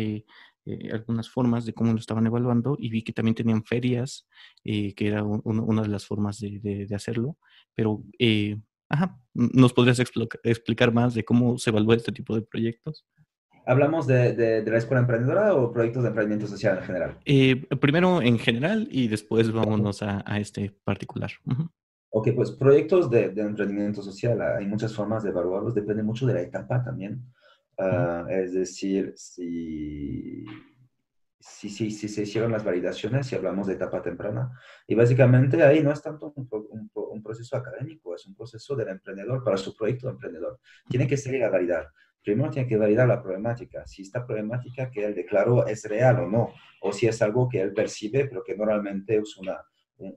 [0.92, 4.28] algunas formas de cómo lo estaban evaluando y vi que también tenían ferias,
[4.64, 7.38] que era una de las formas de, hacerlo.
[7.76, 8.04] Pero,
[8.90, 13.06] ajá, ¿nos podrías explicar más de cómo se evalúa este tipo de proyectos?
[13.66, 17.18] ¿Hablamos de, la escuela emprendedora o proyectos de emprendimiento social en general?
[17.26, 21.32] Eh, primero en general y después vámonos a, este particular.
[22.14, 26.42] Ok, pues proyectos de, emprendimiento social, hay muchas formas de evaluarlos, depende mucho de la
[26.42, 27.24] etapa también.
[27.78, 30.46] Ah, es decir, si,
[31.40, 34.52] si, si, si, se hicieron las validaciones, si hablamos de etapa temprana,
[34.86, 39.42] y básicamente ahí no es tanto un, un proceso académico, es un proceso del emprendedor
[39.42, 40.60] para su proyecto de emprendedor.
[40.90, 41.88] Tiene que ser a validar
[42.24, 46.28] primero tiene que validar la problemática, si esta problemática que él declaró es real o
[46.28, 49.58] no, o si es algo que él percibe, pero que normalmente es una,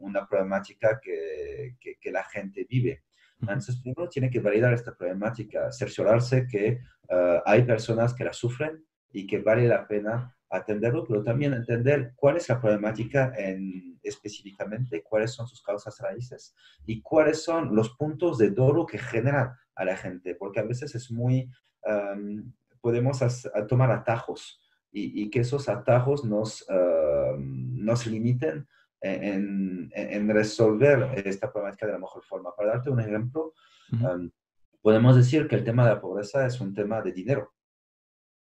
[0.01, 3.05] una problemática que, que, la gente vive.
[3.41, 8.85] Entonces, primero tiene que validar esta problemática, cerciorarse que eh, hay personas que la sufren
[9.13, 15.03] y que vale la pena atenderlo, pero también entender cuál es la problemática en, específicamente,
[15.03, 16.55] cuáles son sus causas raíces
[16.87, 20.95] y cuáles son los puntos de dolor que generan a la gente, porque a veces
[20.95, 21.51] es muy
[22.81, 23.19] podemos
[23.69, 24.61] tomar atajos
[24.93, 26.67] y, que esos atajos nos,
[27.39, 28.69] nos limiten
[29.05, 32.55] en, en, resolver esta problemática de la mejor forma.
[32.55, 33.53] Para darte un ejemplo,
[34.81, 37.53] podemos decir que el tema de la pobreza es un tema de dinero.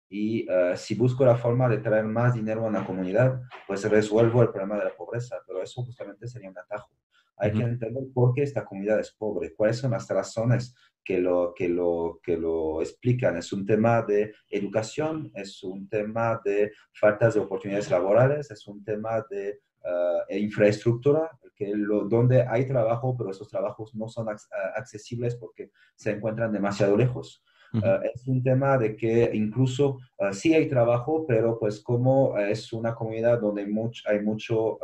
[0.10, 4.41] Y ah, si busco la forma de traer más dinero a una comunidad, pues resuelvo
[4.41, 6.89] el problema de la pobreza, pero eso justamente sería un atajo.
[7.38, 11.54] Hay que entender por qué esta comunidad es pobre, cuáles son las razones que lo,
[11.56, 13.38] que, lo, que lo explican.
[13.38, 18.84] Es un tema de educación, es un tema de faltas de oportunidades laborales, es un
[18.84, 24.28] tema de uh, infraestructura, que lo, donde hay trabajo, pero esos trabajos no son
[24.76, 27.44] accesibles porque se encuentran demasiado lejos.
[27.72, 32.74] Uh, es un tema de que incluso uh, sí hay trabajo, pero pues como es
[32.74, 34.80] una comunidad donde much, hay mucho,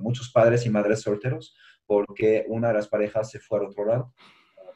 [0.00, 1.56] muchos padres y madres solteros,
[1.86, 4.12] porque una de las parejas se fue al otro lado,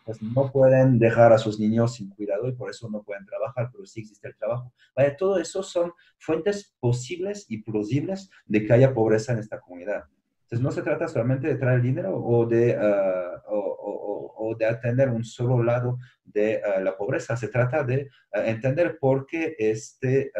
[0.06, 3.70] pues no pueden dejar a sus niños sin cuidado y por eso no pueden trabajar,
[3.72, 4.72] pero sí existe el trabajo.
[4.94, 10.04] Vaya, todo eso son fuentes posibles y plausibles de que haya pobreza en esta comunidad.
[10.44, 15.24] Entonces, no se trata solamente de traer dinero o de, ah, o, de atender un
[15.24, 20.30] solo lado de ah, la pobreza, se trata de ah, entender por qué este,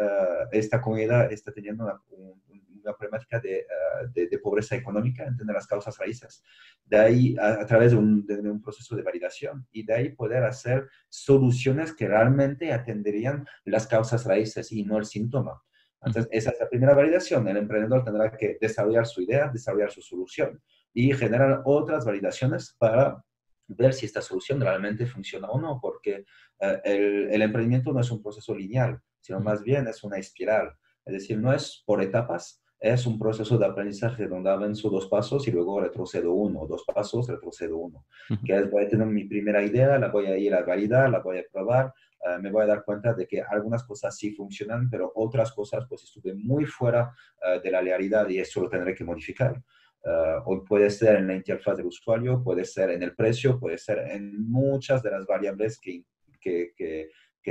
[0.53, 2.41] esta comunidad está teniendo un,
[2.87, 6.43] una problemática ah, de, de, pobreza económica, entender las causas raíces,
[6.85, 10.43] de ahí a, través de un, de un, proceso de validación y de ahí poder
[10.43, 15.61] hacer soluciones que realmente atenderían las causas raíces y no el síntoma.
[16.01, 17.47] Entonces, esa es la primera validación.
[17.47, 20.61] El emprendedor tendrá que desarrollar su idea, desarrollar su solución
[20.93, 23.23] y generar otras validaciones para
[23.67, 26.23] ver si esta solución realmente funciona o no, porque
[26.59, 30.73] eh, el, el, emprendimiento no es un proceso lineal, sino más bien es una espiral.
[31.05, 35.47] Es decir, no es por etapas, es un proceso de aprendizaje donde avanzo dos pasos
[35.47, 38.05] y luego retrocedo uno, dos pasos, retrocedo uno.
[38.45, 41.19] Que es, voy a tener mi primera idea, la voy a ir a validar, la
[41.19, 44.89] voy a probar, eh, me voy a dar cuenta de que algunas cosas sí funcionan,
[44.89, 47.11] pero otras cosas pues estuve muy fuera
[47.43, 49.61] eh, de la realidad y eso lo tendré que modificar.
[50.03, 53.77] Uh, hoy puede ser en la interfaz del usuario, puede ser en el precio, puede
[53.77, 56.03] ser en muchas de las variables que,
[56.39, 57.09] que, que,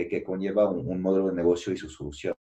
[0.09, 2.35] que conlleva un, un modelo de negocio y su solución.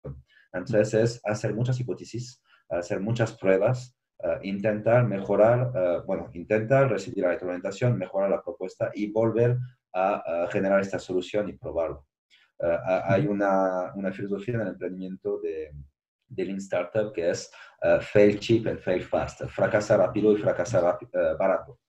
[0.54, 3.98] Entonces es hacer muchas hipótesis, hacer muchas pruebas,
[4.42, 9.58] intentar mejorar, bueno, intentar recibir la retroalimentación, mejorar la propuesta y volver
[9.94, 12.08] a, generar esta solución y probarlo.
[12.60, 15.72] Hay una, una, filosofía en el emprendimiento de,
[16.28, 17.52] de Lean Startup que es
[18.02, 20.98] fail cheap and fail fast, fracasar rápido y fracasar
[21.38, 21.80] barato.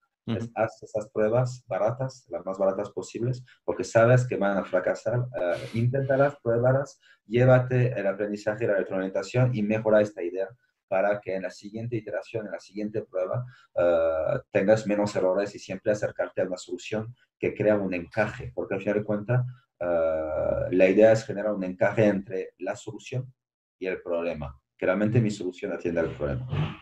[0.55, 5.21] haz esas pruebas baratas, las más baratas posibles, porque sabes que van a fracasar.
[5.21, 10.49] Uh, inténtalas, pruébalas, llévate el aprendizaje y la retroalimentación y mejora esta idea
[10.88, 13.44] para que en la siguiente iteración, en la siguiente prueba,
[13.75, 18.75] uh, tengas menos errores y siempre acercarte a una solución que crea un encaje, porque
[18.75, 19.46] al final de cuentas
[19.81, 23.33] uh, la idea es generar un encaje entre la solución
[23.79, 26.81] y el problema, que realmente mi solución atienda al problema.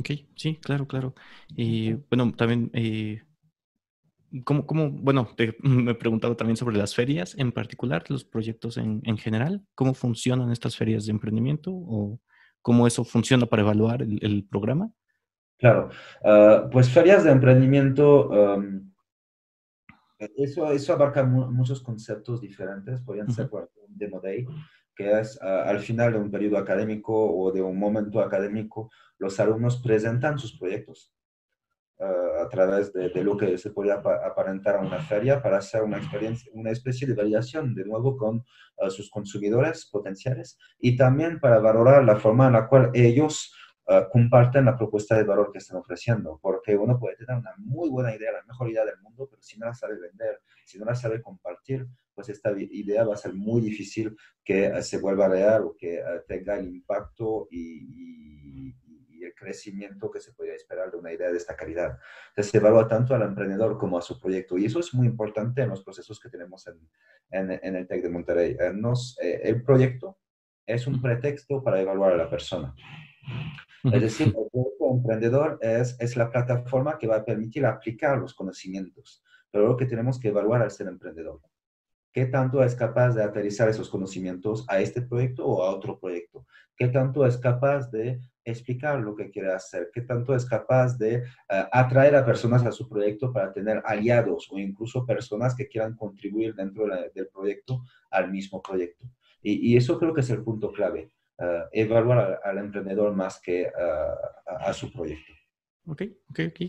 [0.00, 1.14] Ok, sí, claro, claro.
[1.48, 2.70] Y bueno, también,
[4.44, 8.76] ¿cómo, ¿cómo, bueno, te, me he preguntado también sobre las ferias en particular, los proyectos
[8.76, 12.20] en, en general, ¿cómo funcionan estas ferias de emprendimiento o
[12.62, 14.90] cómo eso funciona para evaluar el, programa?
[15.58, 15.90] Claro,
[16.24, 18.30] ah, pues ferias de emprendimiento,
[20.36, 24.46] eso, eso abarca muchos conceptos diferentes, podrían ser por ejemplo, un demo day,
[24.94, 29.38] que es ah, al final de un periodo académico o de un momento académico, los
[29.38, 31.14] alumnos presentan sus proyectos
[32.00, 35.98] ah, a través de, lo que se puede aparentar a una feria para hacer una
[35.98, 38.44] experiencia, una especie de validación de nuevo con
[38.90, 43.52] sus consumidores potenciales y también para valorar la forma en la cual ellos
[43.90, 47.88] Ah, comparten la propuesta de valor que están ofreciendo, porque uno puede tener una muy
[47.88, 50.84] buena idea, la mejor idea del mundo, pero si no la sabe vender, si no
[50.84, 55.26] la sabe compartir, pues esta idea va a ser muy difícil que eh, se vuelva
[55.28, 58.74] real o que eh, tenga el impacto y,
[59.24, 61.98] el crecimiento que se podría esperar de una idea de esta calidad.
[62.30, 65.62] Entonces, se evalúa tanto al emprendedor como a su proyecto y eso es muy importante
[65.62, 68.56] en los procesos que tenemos en, en, el TEC de Monterrey.
[68.58, 70.18] Eh, nos, el proyecto
[70.66, 72.74] es un pretexto para evaluar a la persona.
[73.84, 79.22] Es decir, el emprendedor es, es la plataforma que va a permitir aplicar los conocimientos,
[79.50, 81.40] pero lo que tenemos que evaluar al ser emprendedor.
[82.12, 86.46] ¿Qué tanto es capaz de aterrizar esos conocimientos a este proyecto o a otro proyecto?
[86.76, 89.90] ¿Qué tanto es capaz de explicar lo que quiere hacer?
[89.92, 91.22] ¿Qué tanto es capaz de eh,
[91.70, 96.54] atraer a personas a su proyecto para tener aliados o incluso personas que quieran contribuir
[96.54, 99.04] dentro del proyecto al mismo proyecto?
[99.42, 101.10] Y, eso creo que es el punto clave.
[101.38, 103.72] Eh, evaluar al, emprendedor más que eh,
[104.46, 105.32] a, su proyecto.
[105.88, 106.60] Ok, ok, ok.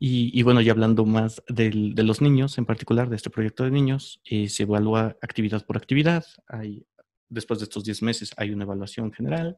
[0.00, 1.70] Y, bueno, ya hablando más de
[2.02, 6.24] los niños, en particular de este proyecto de niños, eh, se evalúa actividad por actividad.
[6.48, 6.84] Hay,
[7.28, 9.56] después de estos 10 meses hay una evaluación general.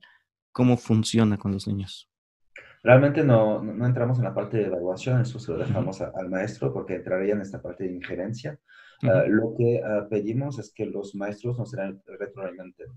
[0.53, 2.11] ¿Cómo funciona con los niños?
[2.83, 6.73] Realmente no, no, entramos en la parte de evaluación, eso se lo dejamos al maestro
[6.73, 8.59] porque entraría en esta parte de injerencia.
[9.01, 12.89] lo que pedimos es que los maestros nos serán retroalimenten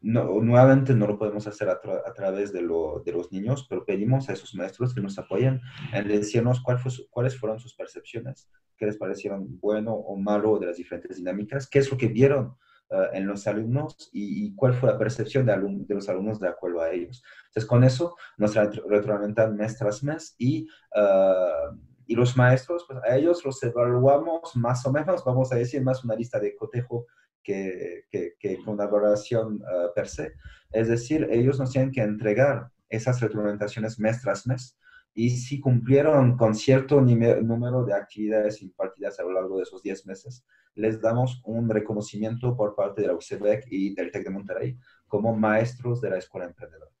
[0.00, 1.80] no, nuevamente no lo podemos hacer a,
[2.14, 5.60] través de, de, los niños, pero pedimos a esos maestros que nos apoyen
[5.92, 10.66] en decirnos cuál fue cuáles fueron sus percepciones, qué les parecieron bueno o malo de
[10.66, 12.56] las diferentes dinámicas, qué es lo que vieron
[12.90, 16.80] eh, en los alumnos y, cuál fue la percepción de, de, los alumnos de acuerdo
[16.80, 17.22] a ellos.
[17.48, 21.68] Entonces, con eso nos retroalimentan mes tras mes y, eh,
[22.06, 26.04] y los maestros, pues a ellos los evaluamos más o menos, vamos a decir, más
[26.04, 27.06] una lista de cotejo
[27.42, 30.32] que, que, que una valoración ah, per se.
[30.72, 34.78] Es decir, ellos nos tienen que entregar esas retroalimentaciones mes tras mes
[35.14, 40.06] y si cumplieron con cierto número de actividades impartidas a lo largo de esos 10
[40.06, 44.78] meses, les damos un reconocimiento por parte de la UCBEC y del TEC de Monterrey
[45.08, 46.92] como maestros de la Escuela Emprendedora.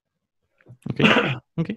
[0.90, 1.00] Ok,
[1.56, 1.70] ok.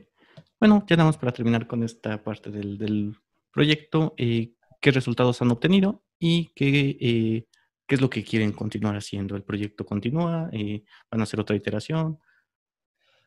[0.59, 3.15] Bueno, ya nada para terminar con esta parte del, del
[3.53, 4.15] proyecto.
[4.17, 7.47] Eh, ¿Qué resultados han obtenido y qué eh,
[7.91, 9.35] ¿Qué es lo que quieren continuar haciendo?
[9.35, 10.49] ¿El proyecto continúa?
[10.53, 12.17] Eh, ¿Van a hacer otra iteración?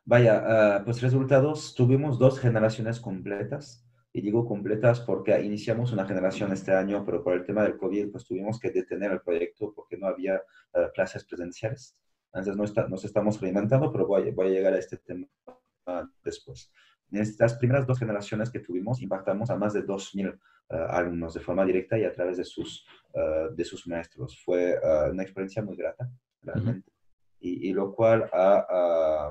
[0.07, 3.87] Vaya, ah, pues resultados, tuvimos dos generaciones completas.
[4.11, 8.11] Y digo completas porque iniciamos una generación este año, pero por el tema del COVID,
[8.11, 10.41] pues tuvimos que detener el proyecto porque no había
[10.73, 11.95] ah, clases presenciales.
[12.33, 15.29] Entonces no está, nos estamos reinventando, pero voy, voy a llegar a este tema
[16.25, 16.73] después.
[17.15, 21.35] En estas primeras dos generaciones que tuvimos, impactamos a más de 2.000 uh, eh, alumnos
[21.35, 24.37] de forma directa y a través de sus, uh, de sus maestros.
[24.45, 26.11] Fue uh, una experiencia muy grata,
[26.43, 26.91] realmente.
[26.91, 26.94] -huh
[27.47, 29.31] y, lo cual ha,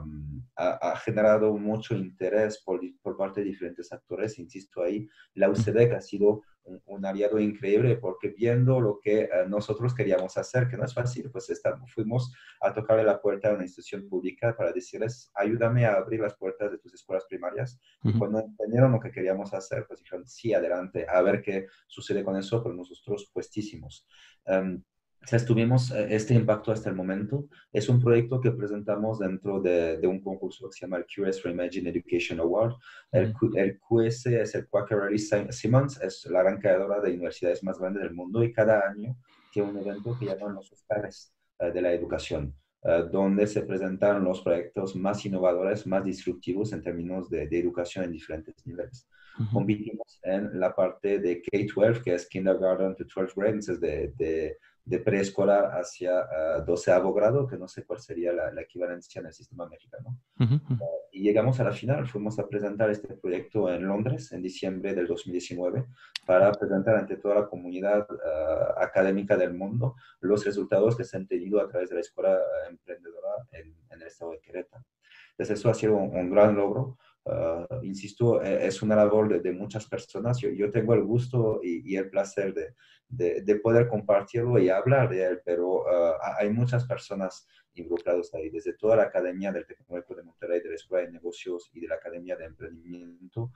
[0.56, 4.38] ha, generado mucho interés por, por, parte de diferentes actores.
[4.38, 6.43] Insisto ahí, la UCDEC ha sido
[6.86, 11.30] un, aliado increíble porque viendo lo que eh, nosotros queríamos hacer, que no es fácil,
[11.32, 15.95] pues estamos, fuimos a tocarle la puerta a una institución pública para decirles, ayúdame a
[15.95, 17.80] abrir las puertas de tus escuelas primarias.
[18.04, 22.23] Y cuando entendieron lo que queríamos hacer, pues dijeron, sí, adelante, a ver qué sucede
[22.23, 24.08] con eso, pero nosotros puestísimos.
[24.45, 24.84] Um,
[25.24, 27.48] o sea, tuvimos eh, este impacto hasta el momento.
[27.72, 31.44] Es un proyecto que presentamos dentro de, de un concurso que se llama el QS
[31.44, 32.74] Reimagine Education Award.
[33.12, 35.18] El, el QS es el Quaker
[35.50, 39.16] Simmons, es la gran creadora de universidades más grandes del mundo y cada año
[39.54, 44.24] tiene un evento que llaman los Oscars uh, de la educación, uh, donde se presentan
[44.26, 49.08] los proyectos más innovadores, más disruptivos en términos de, de educación en diferentes niveles.
[49.40, 49.54] Uh -huh.
[49.54, 54.58] Competimos en la parte de K-12, que es Kindergarten to 12 grade, es de, de
[54.86, 59.28] de preescolar hacia uh, doceavo grado, que no sé cuál sería la, la, equivalencia en
[59.28, 60.19] el sistema mexicano.
[60.39, 60.72] Uh -huh.
[60.72, 64.93] uh, y llegamos a la final, fuimos a presentar este proyecto en Londres en diciembre
[64.93, 65.86] del 2019
[66.25, 71.27] para presentar ante toda la comunidad uh, académica del mundo los resultados que se han
[71.27, 72.38] tenido a través de la escuela
[72.69, 74.84] emprendedora en, en, el estado de Querétaro.
[75.31, 79.52] Entonces eso ha sido un, un gran logro ah, insisto, e, es una labor de,
[79.52, 80.40] muchas personas.
[80.40, 85.24] Yo, yo, tengo el gusto y, el placer de, de, poder compartirlo y hablar de
[85.26, 90.24] él, pero ah, hay muchas personas involucradas ahí, desde toda la Academia del Tecnológico de
[90.24, 93.52] Monterrey, de la Escuela de Negocios y de la Academia de Emprendimiento.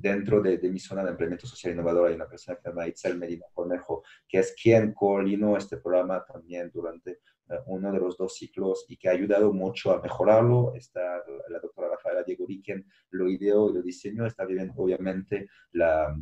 [0.00, 3.18] dentro de, mi zona de emprendimiento social innovador hay una persona que se llama Itzel
[3.18, 7.18] Medina Cornejo, que es quien coordinó este programa también durante
[7.66, 10.74] uno de los dos ciclos y que ha ayudado mucho a mejorarlo.
[10.74, 14.26] Está la doctora Rafaela Diego quien lo ideó y lo diseñó.
[14.26, 16.14] Está bien, obviamente, la,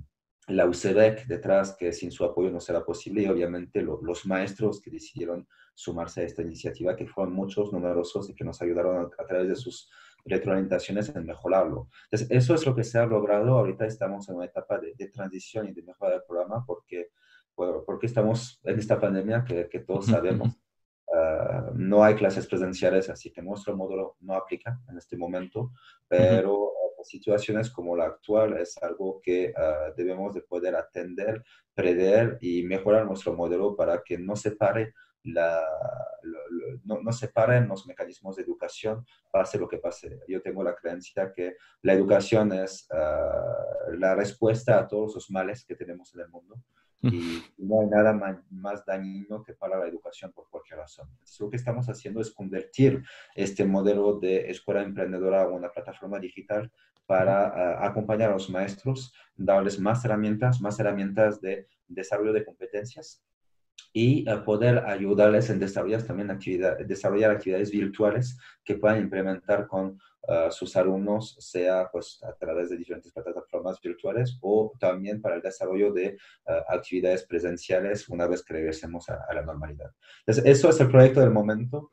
[0.50, 4.90] la UCEDEC detrás, que sin su apoyo no será posible, y obviamente los maestros que
[4.90, 9.48] decidieron sumarse a esta iniciativa, que fueron muchos, numerosos, y que nos ayudaron a, través
[9.48, 9.90] de sus
[10.24, 11.88] retroalimentaciones en mejorarlo.
[12.10, 13.56] Entonces, eso es lo que se ha logrado.
[13.56, 17.08] Ahorita estamos en una etapa de, transición y de mejora del programa porque,
[17.54, 20.54] porque estamos en esta pandemia que, que todos sabemos.
[21.12, 25.72] Ah, no hay clases presenciales, así que nuestro módulo no aplica en este momento,
[26.06, 31.42] pero uh, situaciones como la actual es algo que ah, debemos de poder atender,
[31.74, 34.94] prever y mejorar nuestro modelo para que no se pare
[35.24, 35.60] la,
[36.84, 40.20] no, no separen los mecanismos de educación, pase lo que pase.
[40.28, 42.88] Yo tengo la creencia que la educación es
[43.98, 46.56] la respuesta a todos los males que tenemos en el mundo
[47.02, 48.12] y no hay nada
[48.50, 51.08] más, dañino que para la educación por cualquier razón.
[51.10, 53.02] Entonces, lo que estamos haciendo es convertir
[53.34, 56.70] este modelo de escuela emprendedora a una plataforma digital
[57.06, 63.24] para ah, acompañar a los maestros, darles más herramientas, más herramientas de desarrollo de competencias
[63.92, 69.98] y uh, poder ayudarles en desarrollar también actividad, desarrollar actividades virtuales que puedan implementar con
[70.28, 75.42] uh, sus alumnos, sea pues a través de diferentes plataformas virtuales o también para el
[75.42, 76.16] desarrollo de
[76.46, 79.90] uh, actividades presenciales una vez que regresemos a, a, la normalidad.
[80.20, 81.92] Entonces, eso es el proyecto del momento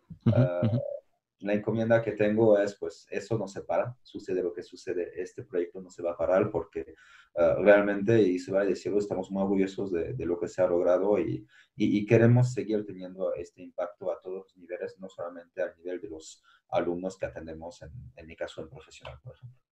[1.39, 5.43] la encomienda que tengo es, pues, eso no se para, sucede lo que sucede, este
[5.43, 6.95] proyecto no se va a parar porque
[7.35, 10.67] ah, realmente, y se va a decirlo, estamos muy orgullosos de, lo que se ha
[10.67, 15.75] logrado y, y, queremos seguir teniendo este impacto a todos los niveles, no solamente al
[15.77, 19.66] nivel de los alumnos que atendemos, en, en mi caso, en profesional, por ejemplo.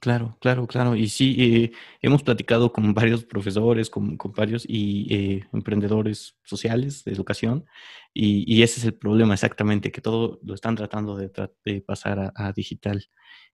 [0.00, 0.96] Claro, claro, claro.
[0.96, 1.72] Y sí, eh,
[2.02, 7.64] hemos platicado con varios profesores, con, varios y, eh, emprendedores sociales de educación,
[8.12, 13.06] y, ese es el problema exactamente, que todo lo están tratando de, pasar a, digital.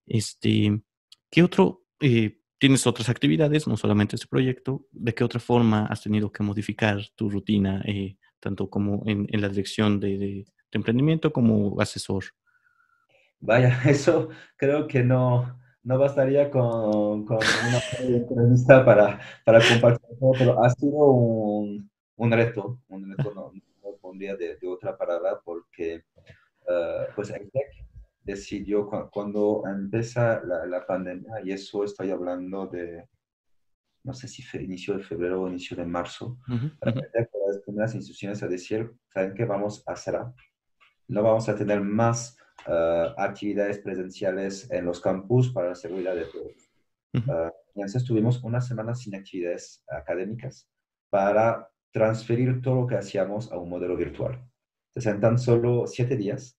[0.05, 0.81] Este,
[1.29, 6.03] ¿Qué otro, eh, tienes otras actividades, no solamente este proyecto, de qué otra forma has
[6.03, 7.83] tenido que modificar tu rutina,
[8.39, 12.25] tanto como en, la dirección de emprendimiento como asesor?
[13.39, 20.31] Vaya, eso creo que no no bastaría con, con una entrevista para, para compartir todo,
[20.37, 23.51] pero ha sido un, un reto, un reto no,
[23.83, 26.03] no pondría de, de, otra palabra porque
[26.67, 27.85] uh, pues el TEC
[28.23, 33.07] decidió cuando empieza la, la, pandemia, y eso estoy hablando de,
[34.03, 37.95] no sé si fue inicio de febrero o inicio de marzo, uh -huh, las primeras
[37.95, 40.33] instituciones a decir, ¿saben qué vamos a cerrar?
[41.07, 42.37] No vamos a tener más
[42.67, 46.69] uh, actividades presenciales en los campus para la seguridad de todos.
[47.13, 50.69] Uh, y entonces tuvimos una semana sin actividades académicas
[51.09, 54.43] para transferir todo lo que hacíamos a un modelo virtual.
[54.93, 56.57] Entonces, en tan solo siete días,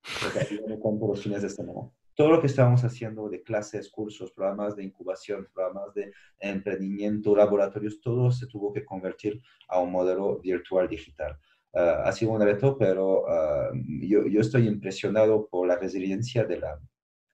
[0.80, 4.84] con los fines de semana, todo lo que estábamos haciendo de clases, cursos, programas de
[4.84, 11.38] incubación, programas de emprendimiento, laboratorios, todo se tuvo que convertir a un modelo virtual digital.
[11.74, 16.58] Ah, ha sido un reto, pero ah, yo, yo, estoy impresionado por la resiliencia de
[16.58, 16.78] la,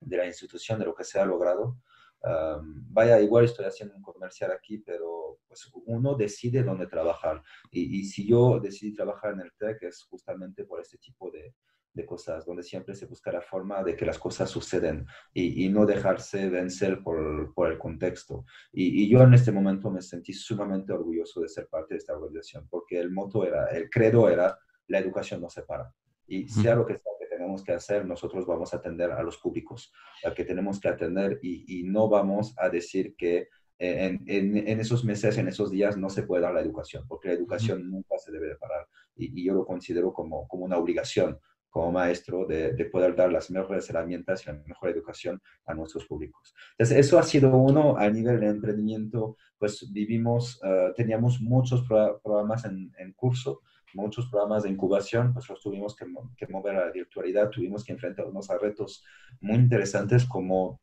[0.01, 1.79] de la institución, de lo que se ha logrado.
[2.23, 7.43] Ah, vaya, igual estoy haciendo un comercial aquí, pero pues uno decide dónde trabajar.
[7.73, 11.55] Y, y, si yo decidí trabajar en el TEC es justamente por este tipo de,
[11.99, 15.69] de cosas, donde siempre se busca la forma de que las cosas suceden y, y
[15.69, 18.45] no dejarse vencer por, por el contexto.
[18.73, 22.15] Y, y, yo en este momento me sentí sumamente orgulloso de ser parte de esta
[22.15, 25.93] organización, porque el moto era, el credo era, la educación no se para.
[26.27, 29.39] Y sea lo que sea que tenemos que hacer, nosotros vamos a atender a los
[29.39, 29.93] públicos,
[30.25, 34.81] a que tenemos que atender y, y no vamos a decir que en, en, en,
[34.81, 38.19] esos meses, en esos días, no se puede dar la educación, porque la educación nunca
[38.19, 38.87] se debe de parar.
[39.17, 41.39] Y, y, yo lo considero como, como una obligación
[41.71, 46.07] como maestro de, de, poder dar las mejores herramientas y la mejor educación a nuestros
[46.07, 46.55] públicos.
[46.73, 52.21] Entonces, eso ha sido uno a nivel de emprendimiento, pues vivimos, uh, teníamos muchos pro
[52.23, 53.61] programas en, en, curso,
[53.95, 56.07] muchos programas de incubación, pues los tuvimos que,
[56.37, 59.05] que mover a la virtualidad, tuvimos que enfrentarnos a retos
[59.41, 60.81] muy interesantes como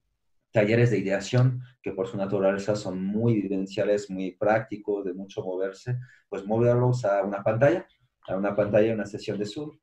[0.52, 6.00] talleres de ideación, que por su naturaleza son muy vivenciales, muy prácticos, de mucho moverse,
[6.30, 7.86] pues moverlos a una pantalla,
[8.28, 9.78] a una pantalla, una sesión de Zoom,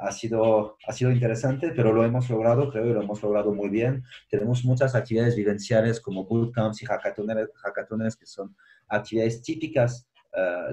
[0.00, 3.68] ha, sido, ha sido interesante, pero lo hemos logrado, creo, y lo hemos logrado muy
[3.68, 4.04] bien.
[4.30, 8.56] Tenemos muchas actividades vivenciales como bootcamps y hackatones, hackatones que son
[8.88, 10.08] actividades típicas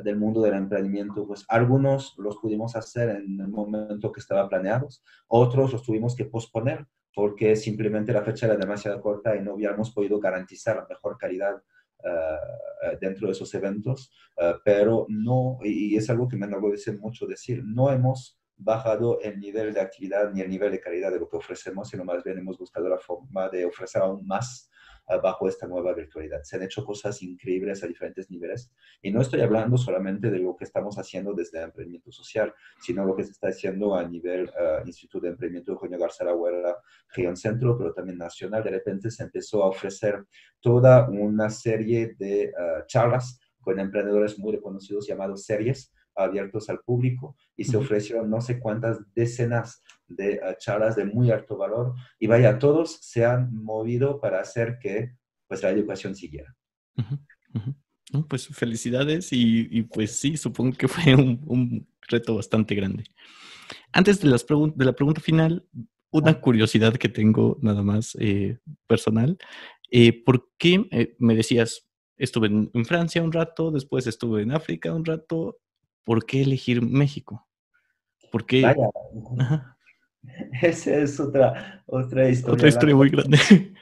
[0.03, 5.01] del mundo del emprendimiento, pues algunos los pudimos hacer en el momento que estaba planeados,
[5.27, 9.91] otros los tuvimos que posponer porque simplemente la fecha era demasiado corta y no habíamos
[9.91, 16.09] podido garantizar la mejor calidad uh, dentro de esos eventos, uh, pero no, y es
[16.09, 20.49] algo que me enorgullece mucho decir, no hemos bajado el nivel de actividad ni el
[20.49, 23.65] nivel de calidad de lo que ofrecemos, sino más bien hemos buscado la forma de
[23.65, 24.69] ofrecer aún más
[25.21, 26.43] bajo esta nueva virtualidad.
[26.43, 30.55] Se han hecho cosas increíbles a diferentes niveles y no estoy hablando solamente de lo
[30.55, 34.49] que estamos haciendo desde el emprendimiento social, sino lo que se está haciendo a nivel
[34.49, 36.77] uh, Instituto de Emprendimiento de Eugenio García Huerta,
[37.09, 38.63] región centro, pero también nacional.
[38.63, 40.25] De repente se empezó a ofrecer
[40.61, 47.35] toda una serie de uh, charlas con emprendedores muy reconocidos llamados series, abiertos al público
[47.55, 52.27] y se ofrecieron no sé cuántas decenas de uh, charlas de muy alto valor y
[52.27, 55.15] vaya, todos se han movido para hacer que
[55.47, 56.55] pues la educación siguiera.
[58.27, 63.05] pues felicidades y, pues sí, supongo que fue un, reto bastante grande.
[63.91, 65.65] Antes de, las de la pregunta final,
[66.13, 69.37] una curiosidad que tengo nada más eh, personal.
[69.89, 71.87] Eh, ¿Por qué eh, me decías,
[72.17, 75.57] estuve en, Francia un rato, después estuve en África un rato
[76.03, 77.47] ¿por qué elegir México?
[78.31, 78.61] ¿Por qué?
[78.61, 78.89] Vaya.
[80.61, 82.53] Esa es otra, otra historia.
[82.53, 83.37] Otra historia muy grande.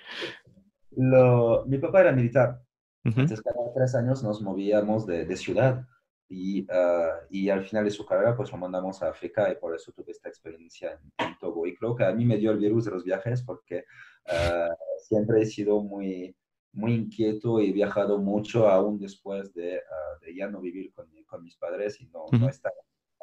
[1.67, 2.61] mi papá era militar.
[3.03, 5.87] Entonces, cada tres años nos movíamos de, ciudad.
[6.29, 9.75] Y, ah, y, al final de su carrera, pues lo mandamos a África y por
[9.75, 11.65] eso tuve esta experiencia en, Togo.
[11.65, 13.85] Y creo que a mí me dio el virus de los viajes porque
[14.27, 14.69] ah,
[14.99, 16.35] siempre he sido muy,
[16.73, 21.07] muy inquieto y he viajado mucho aún después de, ah, de ya no vivir con,
[21.25, 22.71] con, mis padres y no, no estar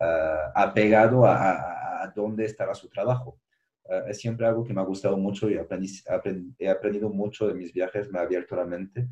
[0.01, 3.41] uh, apegado a, a, dónde estará su trabajo.
[3.85, 7.49] Uh, es siempre algo que me ha gustado mucho y aprendí, aprend, he aprendido mucho
[7.49, 9.09] de mis viajes, me ha abierto la mente.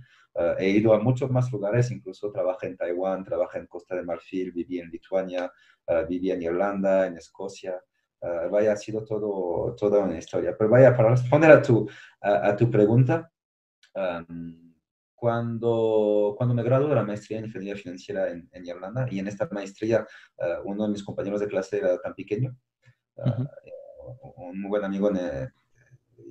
[0.58, 4.52] he ido a muchos más lugares, incluso trabajé en Taiwán, trabajé en Costa de Marfil,
[4.52, 5.50] viví en Lituania,
[6.06, 7.82] viví en Irlanda, en Escocia.
[8.50, 10.54] vaya, ha sido todo, toda una historia.
[10.58, 11.88] Pero vaya, para responder a tu,
[12.20, 13.32] a, a tu pregunta,
[15.16, 19.26] cuando, cuando me gradué de la maestría en ingeniería financiera en, en Irlanda, y en
[19.26, 20.06] esta maestría
[20.38, 22.56] uh, uno de mis compañeros de clase era tan pequeño,
[23.16, 25.10] uh, un muy buen amigo,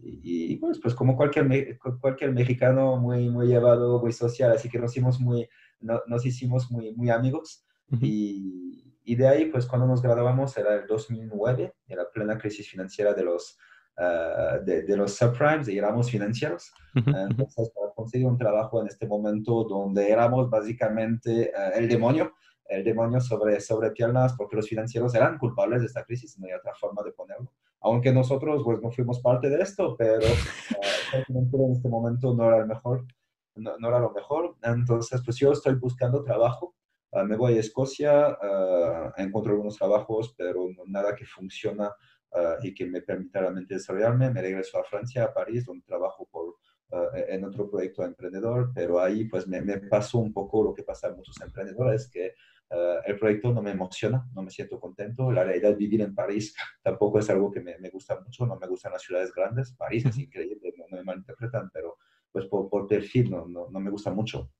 [0.02, 4.80] y, y, pues, pues como cualquier, cualquier mexicano muy, muy llevado, muy social, así que
[4.80, 5.50] nos hicimos muy,
[5.80, 7.66] no, nos hicimos muy, muy amigos.
[8.02, 13.14] y, y, de ahí, pues cuando nos graduamos era el 2009, era plena crisis financiera
[13.14, 13.58] de los
[13.98, 16.74] Ah, de, los subprimes, de éramos financieros.
[16.94, 22.34] Entonces, para conseguir un trabajo en este momento donde éramos básicamente ah, el demonio,
[22.68, 26.54] el demonio sobre, sobre piernas, porque los financieros eran culpables de esta crisis, no hay
[26.54, 27.54] otra forma de ponerlo.
[27.80, 32.58] Aunque nosotros pues, no fuimos parte de esto, pero uh, en este momento no era
[32.58, 33.06] el mejor,
[33.56, 34.58] no, no, era lo mejor.
[34.64, 36.76] Entonces, pues yo estoy buscando trabajo.
[37.14, 38.38] me voy a Escocia,
[39.16, 41.94] encuentro algunos trabajos, pero nada que funciona
[42.36, 44.30] Ah, y que me permita realmente desarrollarme.
[44.30, 46.56] Me regreso a Francia, a París, donde trabajo por,
[46.92, 50.74] ah, en otro proyecto de emprendedor, pero ahí pues me, me, pasó un poco lo
[50.74, 52.34] que pasa a muchos emprendedores, que
[52.72, 55.32] ah, el proyecto no me emociona, no me siento contento.
[55.32, 56.54] La realidad, vivir en París
[56.84, 59.72] tampoco es algo que me, me, gusta mucho, no me gustan las ciudades grandes.
[59.74, 61.98] París es increíble, no, me malinterpretan, pero
[62.32, 64.52] pues por, por perfil no, no, no, me gusta mucho.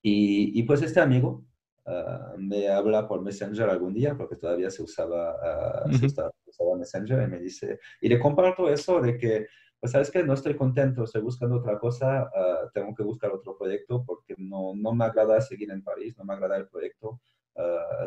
[0.00, 1.44] Y, y pues este amigo
[1.90, 6.30] Ah, me habla por Messenger algún día, porque todavía se usaba, uh, se usaba,
[6.76, 9.46] Messenger, y me dice, y le comparto eso de que,
[9.80, 13.56] pues sabes que no estoy contento, estoy buscando otra cosa, uh, tengo que buscar otro
[13.56, 17.20] proyecto porque no, no me agrada seguir en París, no me agrada el proyecto,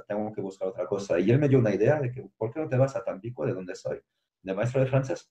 [0.08, 1.20] tengo que buscar otra cosa.
[1.20, 3.46] Y él me dio una idea de que, ¿por qué no te vas a Tampico,
[3.46, 4.00] de donde soy?
[4.44, 5.30] ¿De maestro de francés?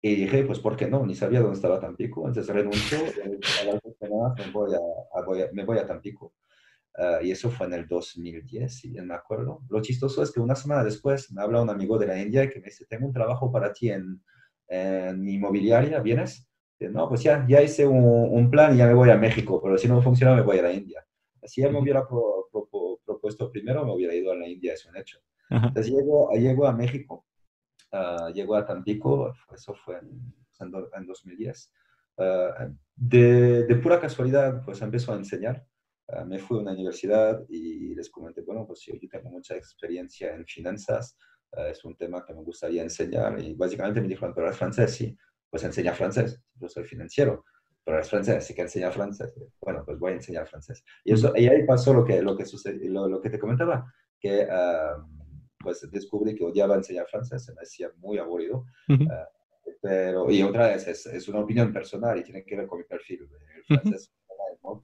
[0.00, 1.04] Y dije, pues, ¿por qué no?
[1.04, 2.28] Ni sabía dónde estaba Tampico.
[2.28, 3.30] Entonces renuncio y
[3.60, 6.34] a las semanas me voy a, voy a, me voy a Tampico.
[6.98, 9.62] Uh, y eso fue en el 2010, si bien me acuerdo.
[9.70, 12.58] Lo chistoso es que una semana después me habla un amigo de la India que
[12.58, 14.20] me dice, tengo un trabajo para ti en,
[14.66, 16.48] en mi inmobiliaria, ¿vienes?
[16.80, 19.60] Y, no, pues ya, ya hice un, un, plan y ya me voy a México,
[19.62, 21.06] pero si no funciona me voy a la India.
[21.44, 24.72] Si él me hubiera pro, pro, pro, propuesto primero, me hubiera ido a la India,
[24.72, 25.20] es un hecho.
[25.50, 25.68] Ajá.
[25.68, 27.26] Entonces llego, llego a México,
[27.92, 31.72] uh, llego a Tampico, eso fue en, en 2010.
[32.16, 35.64] Uh, de, de pura casualidad, pues empezó a enseñar.
[36.10, 39.56] Ah, me fui a una universidad y les comenté, bueno, pues yo, yo tengo mucha
[39.56, 41.18] experiencia en finanzas,
[41.52, 44.94] uh, es un tema que me gustaría enseñar y básicamente me dijeron, pero eres francés,
[44.94, 45.16] sí,
[45.50, 47.44] pues enseña francés, yo soy financiero,
[47.84, 49.34] pero eres francés, así que enseña francés.
[49.60, 50.82] Bueno, pues voy a enseñar francés.
[51.04, 53.92] Y, eso, y ahí pasó lo que, lo, que sucedió, lo, lo que te comentaba,
[54.18, 55.02] que uh,
[55.58, 58.64] pues descubrí que odiaba enseñar francés, se me hacía muy aburrido.
[58.88, 62.78] Eh, pero, y otra vez, es, es, una opinión personal y tiene que ver con
[62.78, 63.28] mi perfil.
[63.54, 64.12] El francés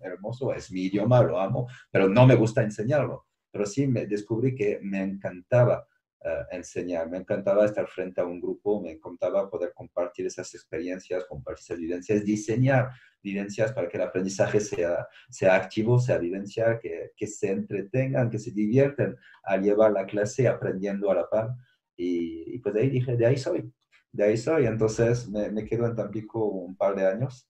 [0.01, 3.27] hermoso, es mi idioma, lo amo, pero no me gusta enseñarlo.
[3.51, 5.87] Pero sí me descubrí que me encantaba
[6.25, 11.25] uh, enseñar, me encantaba estar frente a un grupo, me encantaba poder compartir esas experiencias,
[11.27, 12.91] compartir esas vivencias, diseñar
[13.23, 18.39] vivencias para que el aprendizaje sea, sea activo, sea vivencial, que, que se entretengan, que
[18.39, 21.51] se divierten al llevar la clase aprendiendo a la par.
[21.97, 23.73] Y, y, pues de ahí dije, de ahí soy,
[24.13, 24.67] de ahí soy.
[24.67, 27.49] Entonces me, me quedo en Tampico un par de años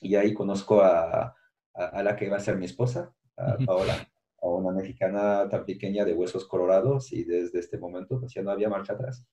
[0.00, 1.34] y ahí conozco a,
[1.74, 4.10] a, a la que va a ser mi esposa, a Paola
[4.42, 8.50] a una mexicana tan pequeña de huesos colorados y desde este momento pues ya no
[8.50, 9.26] había marcha atrás.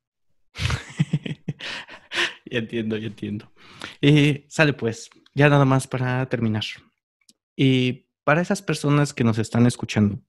[2.45, 3.51] ya entiendo, ya entiendo.
[4.01, 6.63] Eh, sale pues, ya nada más para terminar.
[7.55, 10.19] Y para esas personas que nos están escuchando,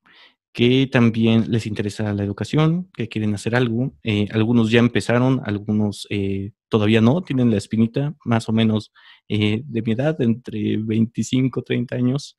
[0.53, 6.07] que también les interesa la educación, que quieren hacer algo, eh, algunos ya empezaron, algunos
[6.11, 8.93] eh, todavía no, tienen la espinita más o menos
[9.29, 12.37] de mi edad, entre 25, 30 años,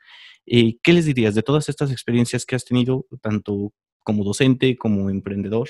[0.51, 5.11] eh, ¿Qué les dirías de todas estas experiencias que has tenido, tanto como docente como
[5.11, 5.69] emprendedor?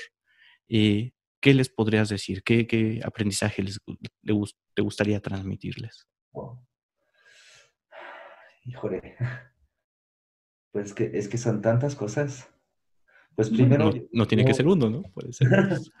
[0.68, 2.42] Eh, ¿Qué les podrías decir?
[2.42, 3.78] ¿Qué, aprendizaje les,
[4.74, 6.06] te gustaría transmitirles?
[8.64, 9.16] Híjole,
[10.72, 12.48] pues que, es que son tantas cosas.
[13.34, 13.90] Pues primero...
[14.12, 15.02] No, tiene que ser uno, ¿no?
[15.14, 15.48] Puede ser.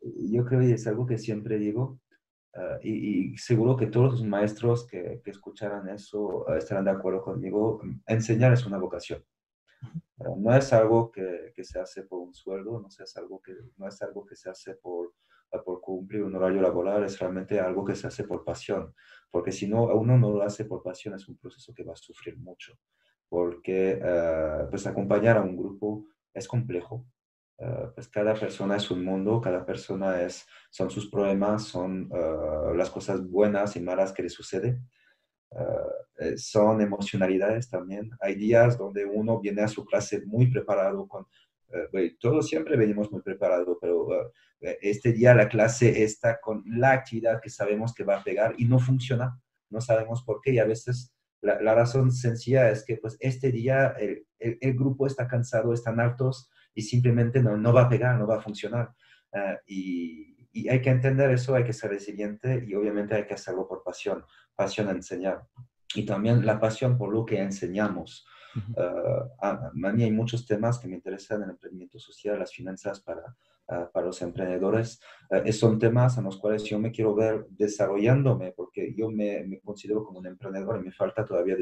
[0.00, 2.00] yo creo que es algo que siempre digo,
[2.58, 7.22] Ah, y, seguro que todos los maestros que, que escucharan eso ah, estarán de acuerdo
[7.22, 7.80] conmigo.
[8.06, 9.24] Enseñar es una vocación.
[10.20, 13.54] Ah, no es algo que, que, se hace por un sueldo, no es algo que,
[13.76, 15.14] no es algo que se hace por,
[15.64, 18.94] por cumplir un horario laboral, es realmente algo que se hace por pasión.
[19.30, 21.96] Porque si no, uno no lo hace por pasión, es un proceso que va a
[21.96, 22.74] sufrir mucho.
[23.28, 24.00] Porque
[24.70, 27.06] pues acompañar a un grupo es complejo,
[27.60, 32.76] eh, pues cada persona es un mundo, cada persona es, son sus problemas, son eh,
[32.76, 34.80] las cosas buenas y malas que le sucede.
[36.20, 38.10] Eh, son emocionalidades también.
[38.20, 41.26] Hay días donde uno viene a su clase muy preparado, con,
[42.18, 47.50] todos siempre venimos muy preparados, pero este día la clase está con la actividad que
[47.50, 51.12] sabemos que va a pegar y no funciona, no sabemos por qué y a veces
[51.40, 55.72] la, la razón sencilla es que pues este día el, el, el grupo está cansado,
[55.72, 58.92] están altos, y simplemente no, no va a pegar, no va a funcionar.
[59.32, 63.34] Eh, y, y, hay que entender eso, hay que ser resiliente y obviamente hay que
[63.34, 64.24] hacerlo por pasión,
[64.54, 65.42] pasión a enseñar.
[65.94, 68.24] Y también la pasión por lo que enseñamos.
[68.54, 73.36] Uh, a, mí hay muchos temas que me interesan, el emprendimiento social, las finanzas para,
[73.92, 75.00] para los emprendedores.
[75.30, 79.60] Uh, son temas en los cuales yo me quiero ver desarrollándome, porque yo me, me
[79.60, 81.56] considero como un emprendedor y me falta todavía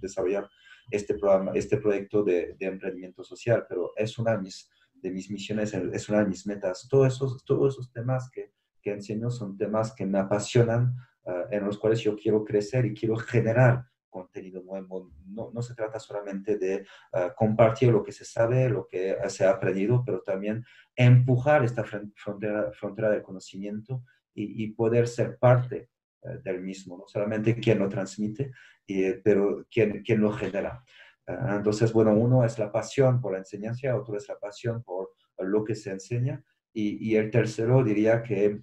[0.00, 0.48] desarrollar
[0.90, 5.30] este, programa, este proyecto de, de emprendimiento social, pero es una de mis, de mis
[5.30, 6.88] misiones, es una de mis metas.
[6.88, 8.52] Todos esos, todos esos temas que,
[8.82, 12.94] que enseño son temas que me apasionan, uh, en los cuales yo quiero crecer y
[12.94, 15.10] quiero generar contenido nuevo.
[15.26, 19.44] No, no se trata solamente de uh, compartir lo que se sabe, lo que se
[19.44, 24.04] ha aprendido, pero también empujar esta frontera, frontera del conocimiento
[24.34, 25.90] y, poder ser parte
[26.22, 28.52] uh, del mismo, no solamente quien lo transmite,
[28.86, 30.84] y, pero quien, quien lo genera.
[31.26, 35.10] Uh, entonces, bueno, uno es la pasión por la enseñanza, otro es la pasión por
[35.38, 38.60] lo que se enseña, y, y el tercero diría que,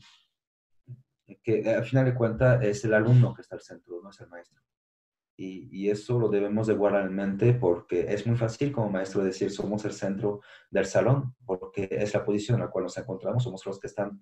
[1.43, 4.29] que al final de cuentas es el alumno que está al centro, no es el
[4.29, 4.59] maestro.
[5.41, 9.23] Y, y, eso lo debemos de guardar en mente porque es muy fácil como maestro
[9.23, 13.43] decir somos el centro del salón, porque es la posición en la cual nos encontramos,
[13.43, 14.19] somos los que están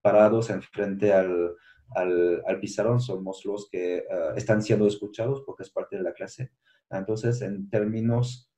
[0.00, 1.52] parados enfrente al,
[1.96, 6.12] al, al pizarrón, somos los que uh, están siendo escuchados porque es parte de la
[6.12, 6.52] clase.
[6.90, 8.48] Entonces, en términos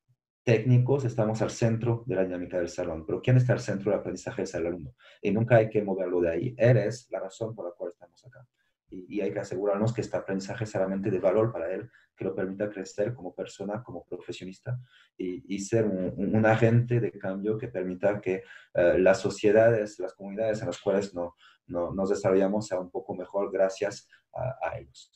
[0.45, 4.01] técnicos, estamos al centro de la dinámica del salón, pero ¿quién está al centro del
[4.01, 4.95] aprendizaje es el alumno?
[5.22, 6.55] Y nunca hay que moverlo de ahí.
[6.59, 8.47] Eres la razón por la cual estamos acá.
[8.91, 12.34] Y, hay que asegurarnos que este aprendizaje es realmente de valor para él, que lo
[12.34, 14.78] permita crecer como persona, como profesionista
[15.16, 18.43] y, y ser un, un, agente de cambio que permita que
[18.74, 21.34] uh, las sociedades, las comunidades en las cuales no,
[21.66, 25.12] no, nos desarrollamos sea un poco mejor gracias a, a ellos.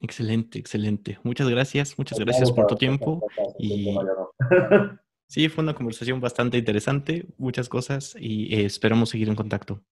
[0.00, 1.18] Excelente, excelente.
[1.22, 3.26] Muchas gracias, muchas gracias por tu tiempo.
[3.58, 3.96] Y...
[5.28, 9.82] Sí, fue una conversación bastante interesante, muchas cosas y eh, esperamos seguir en contacto.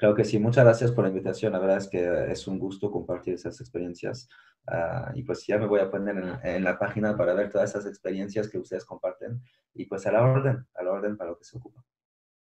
[0.00, 1.52] Claro que sí, muchas gracias por la invitación.
[1.52, 4.30] La verdad es que es un gusto compartir esas experiencias.
[4.66, 7.68] Uh, y pues ya me voy a poner en, en, la página para ver todas
[7.68, 9.42] esas experiencias que ustedes comparten.
[9.74, 11.84] Y pues a la orden, a la orden para lo que se ocupa.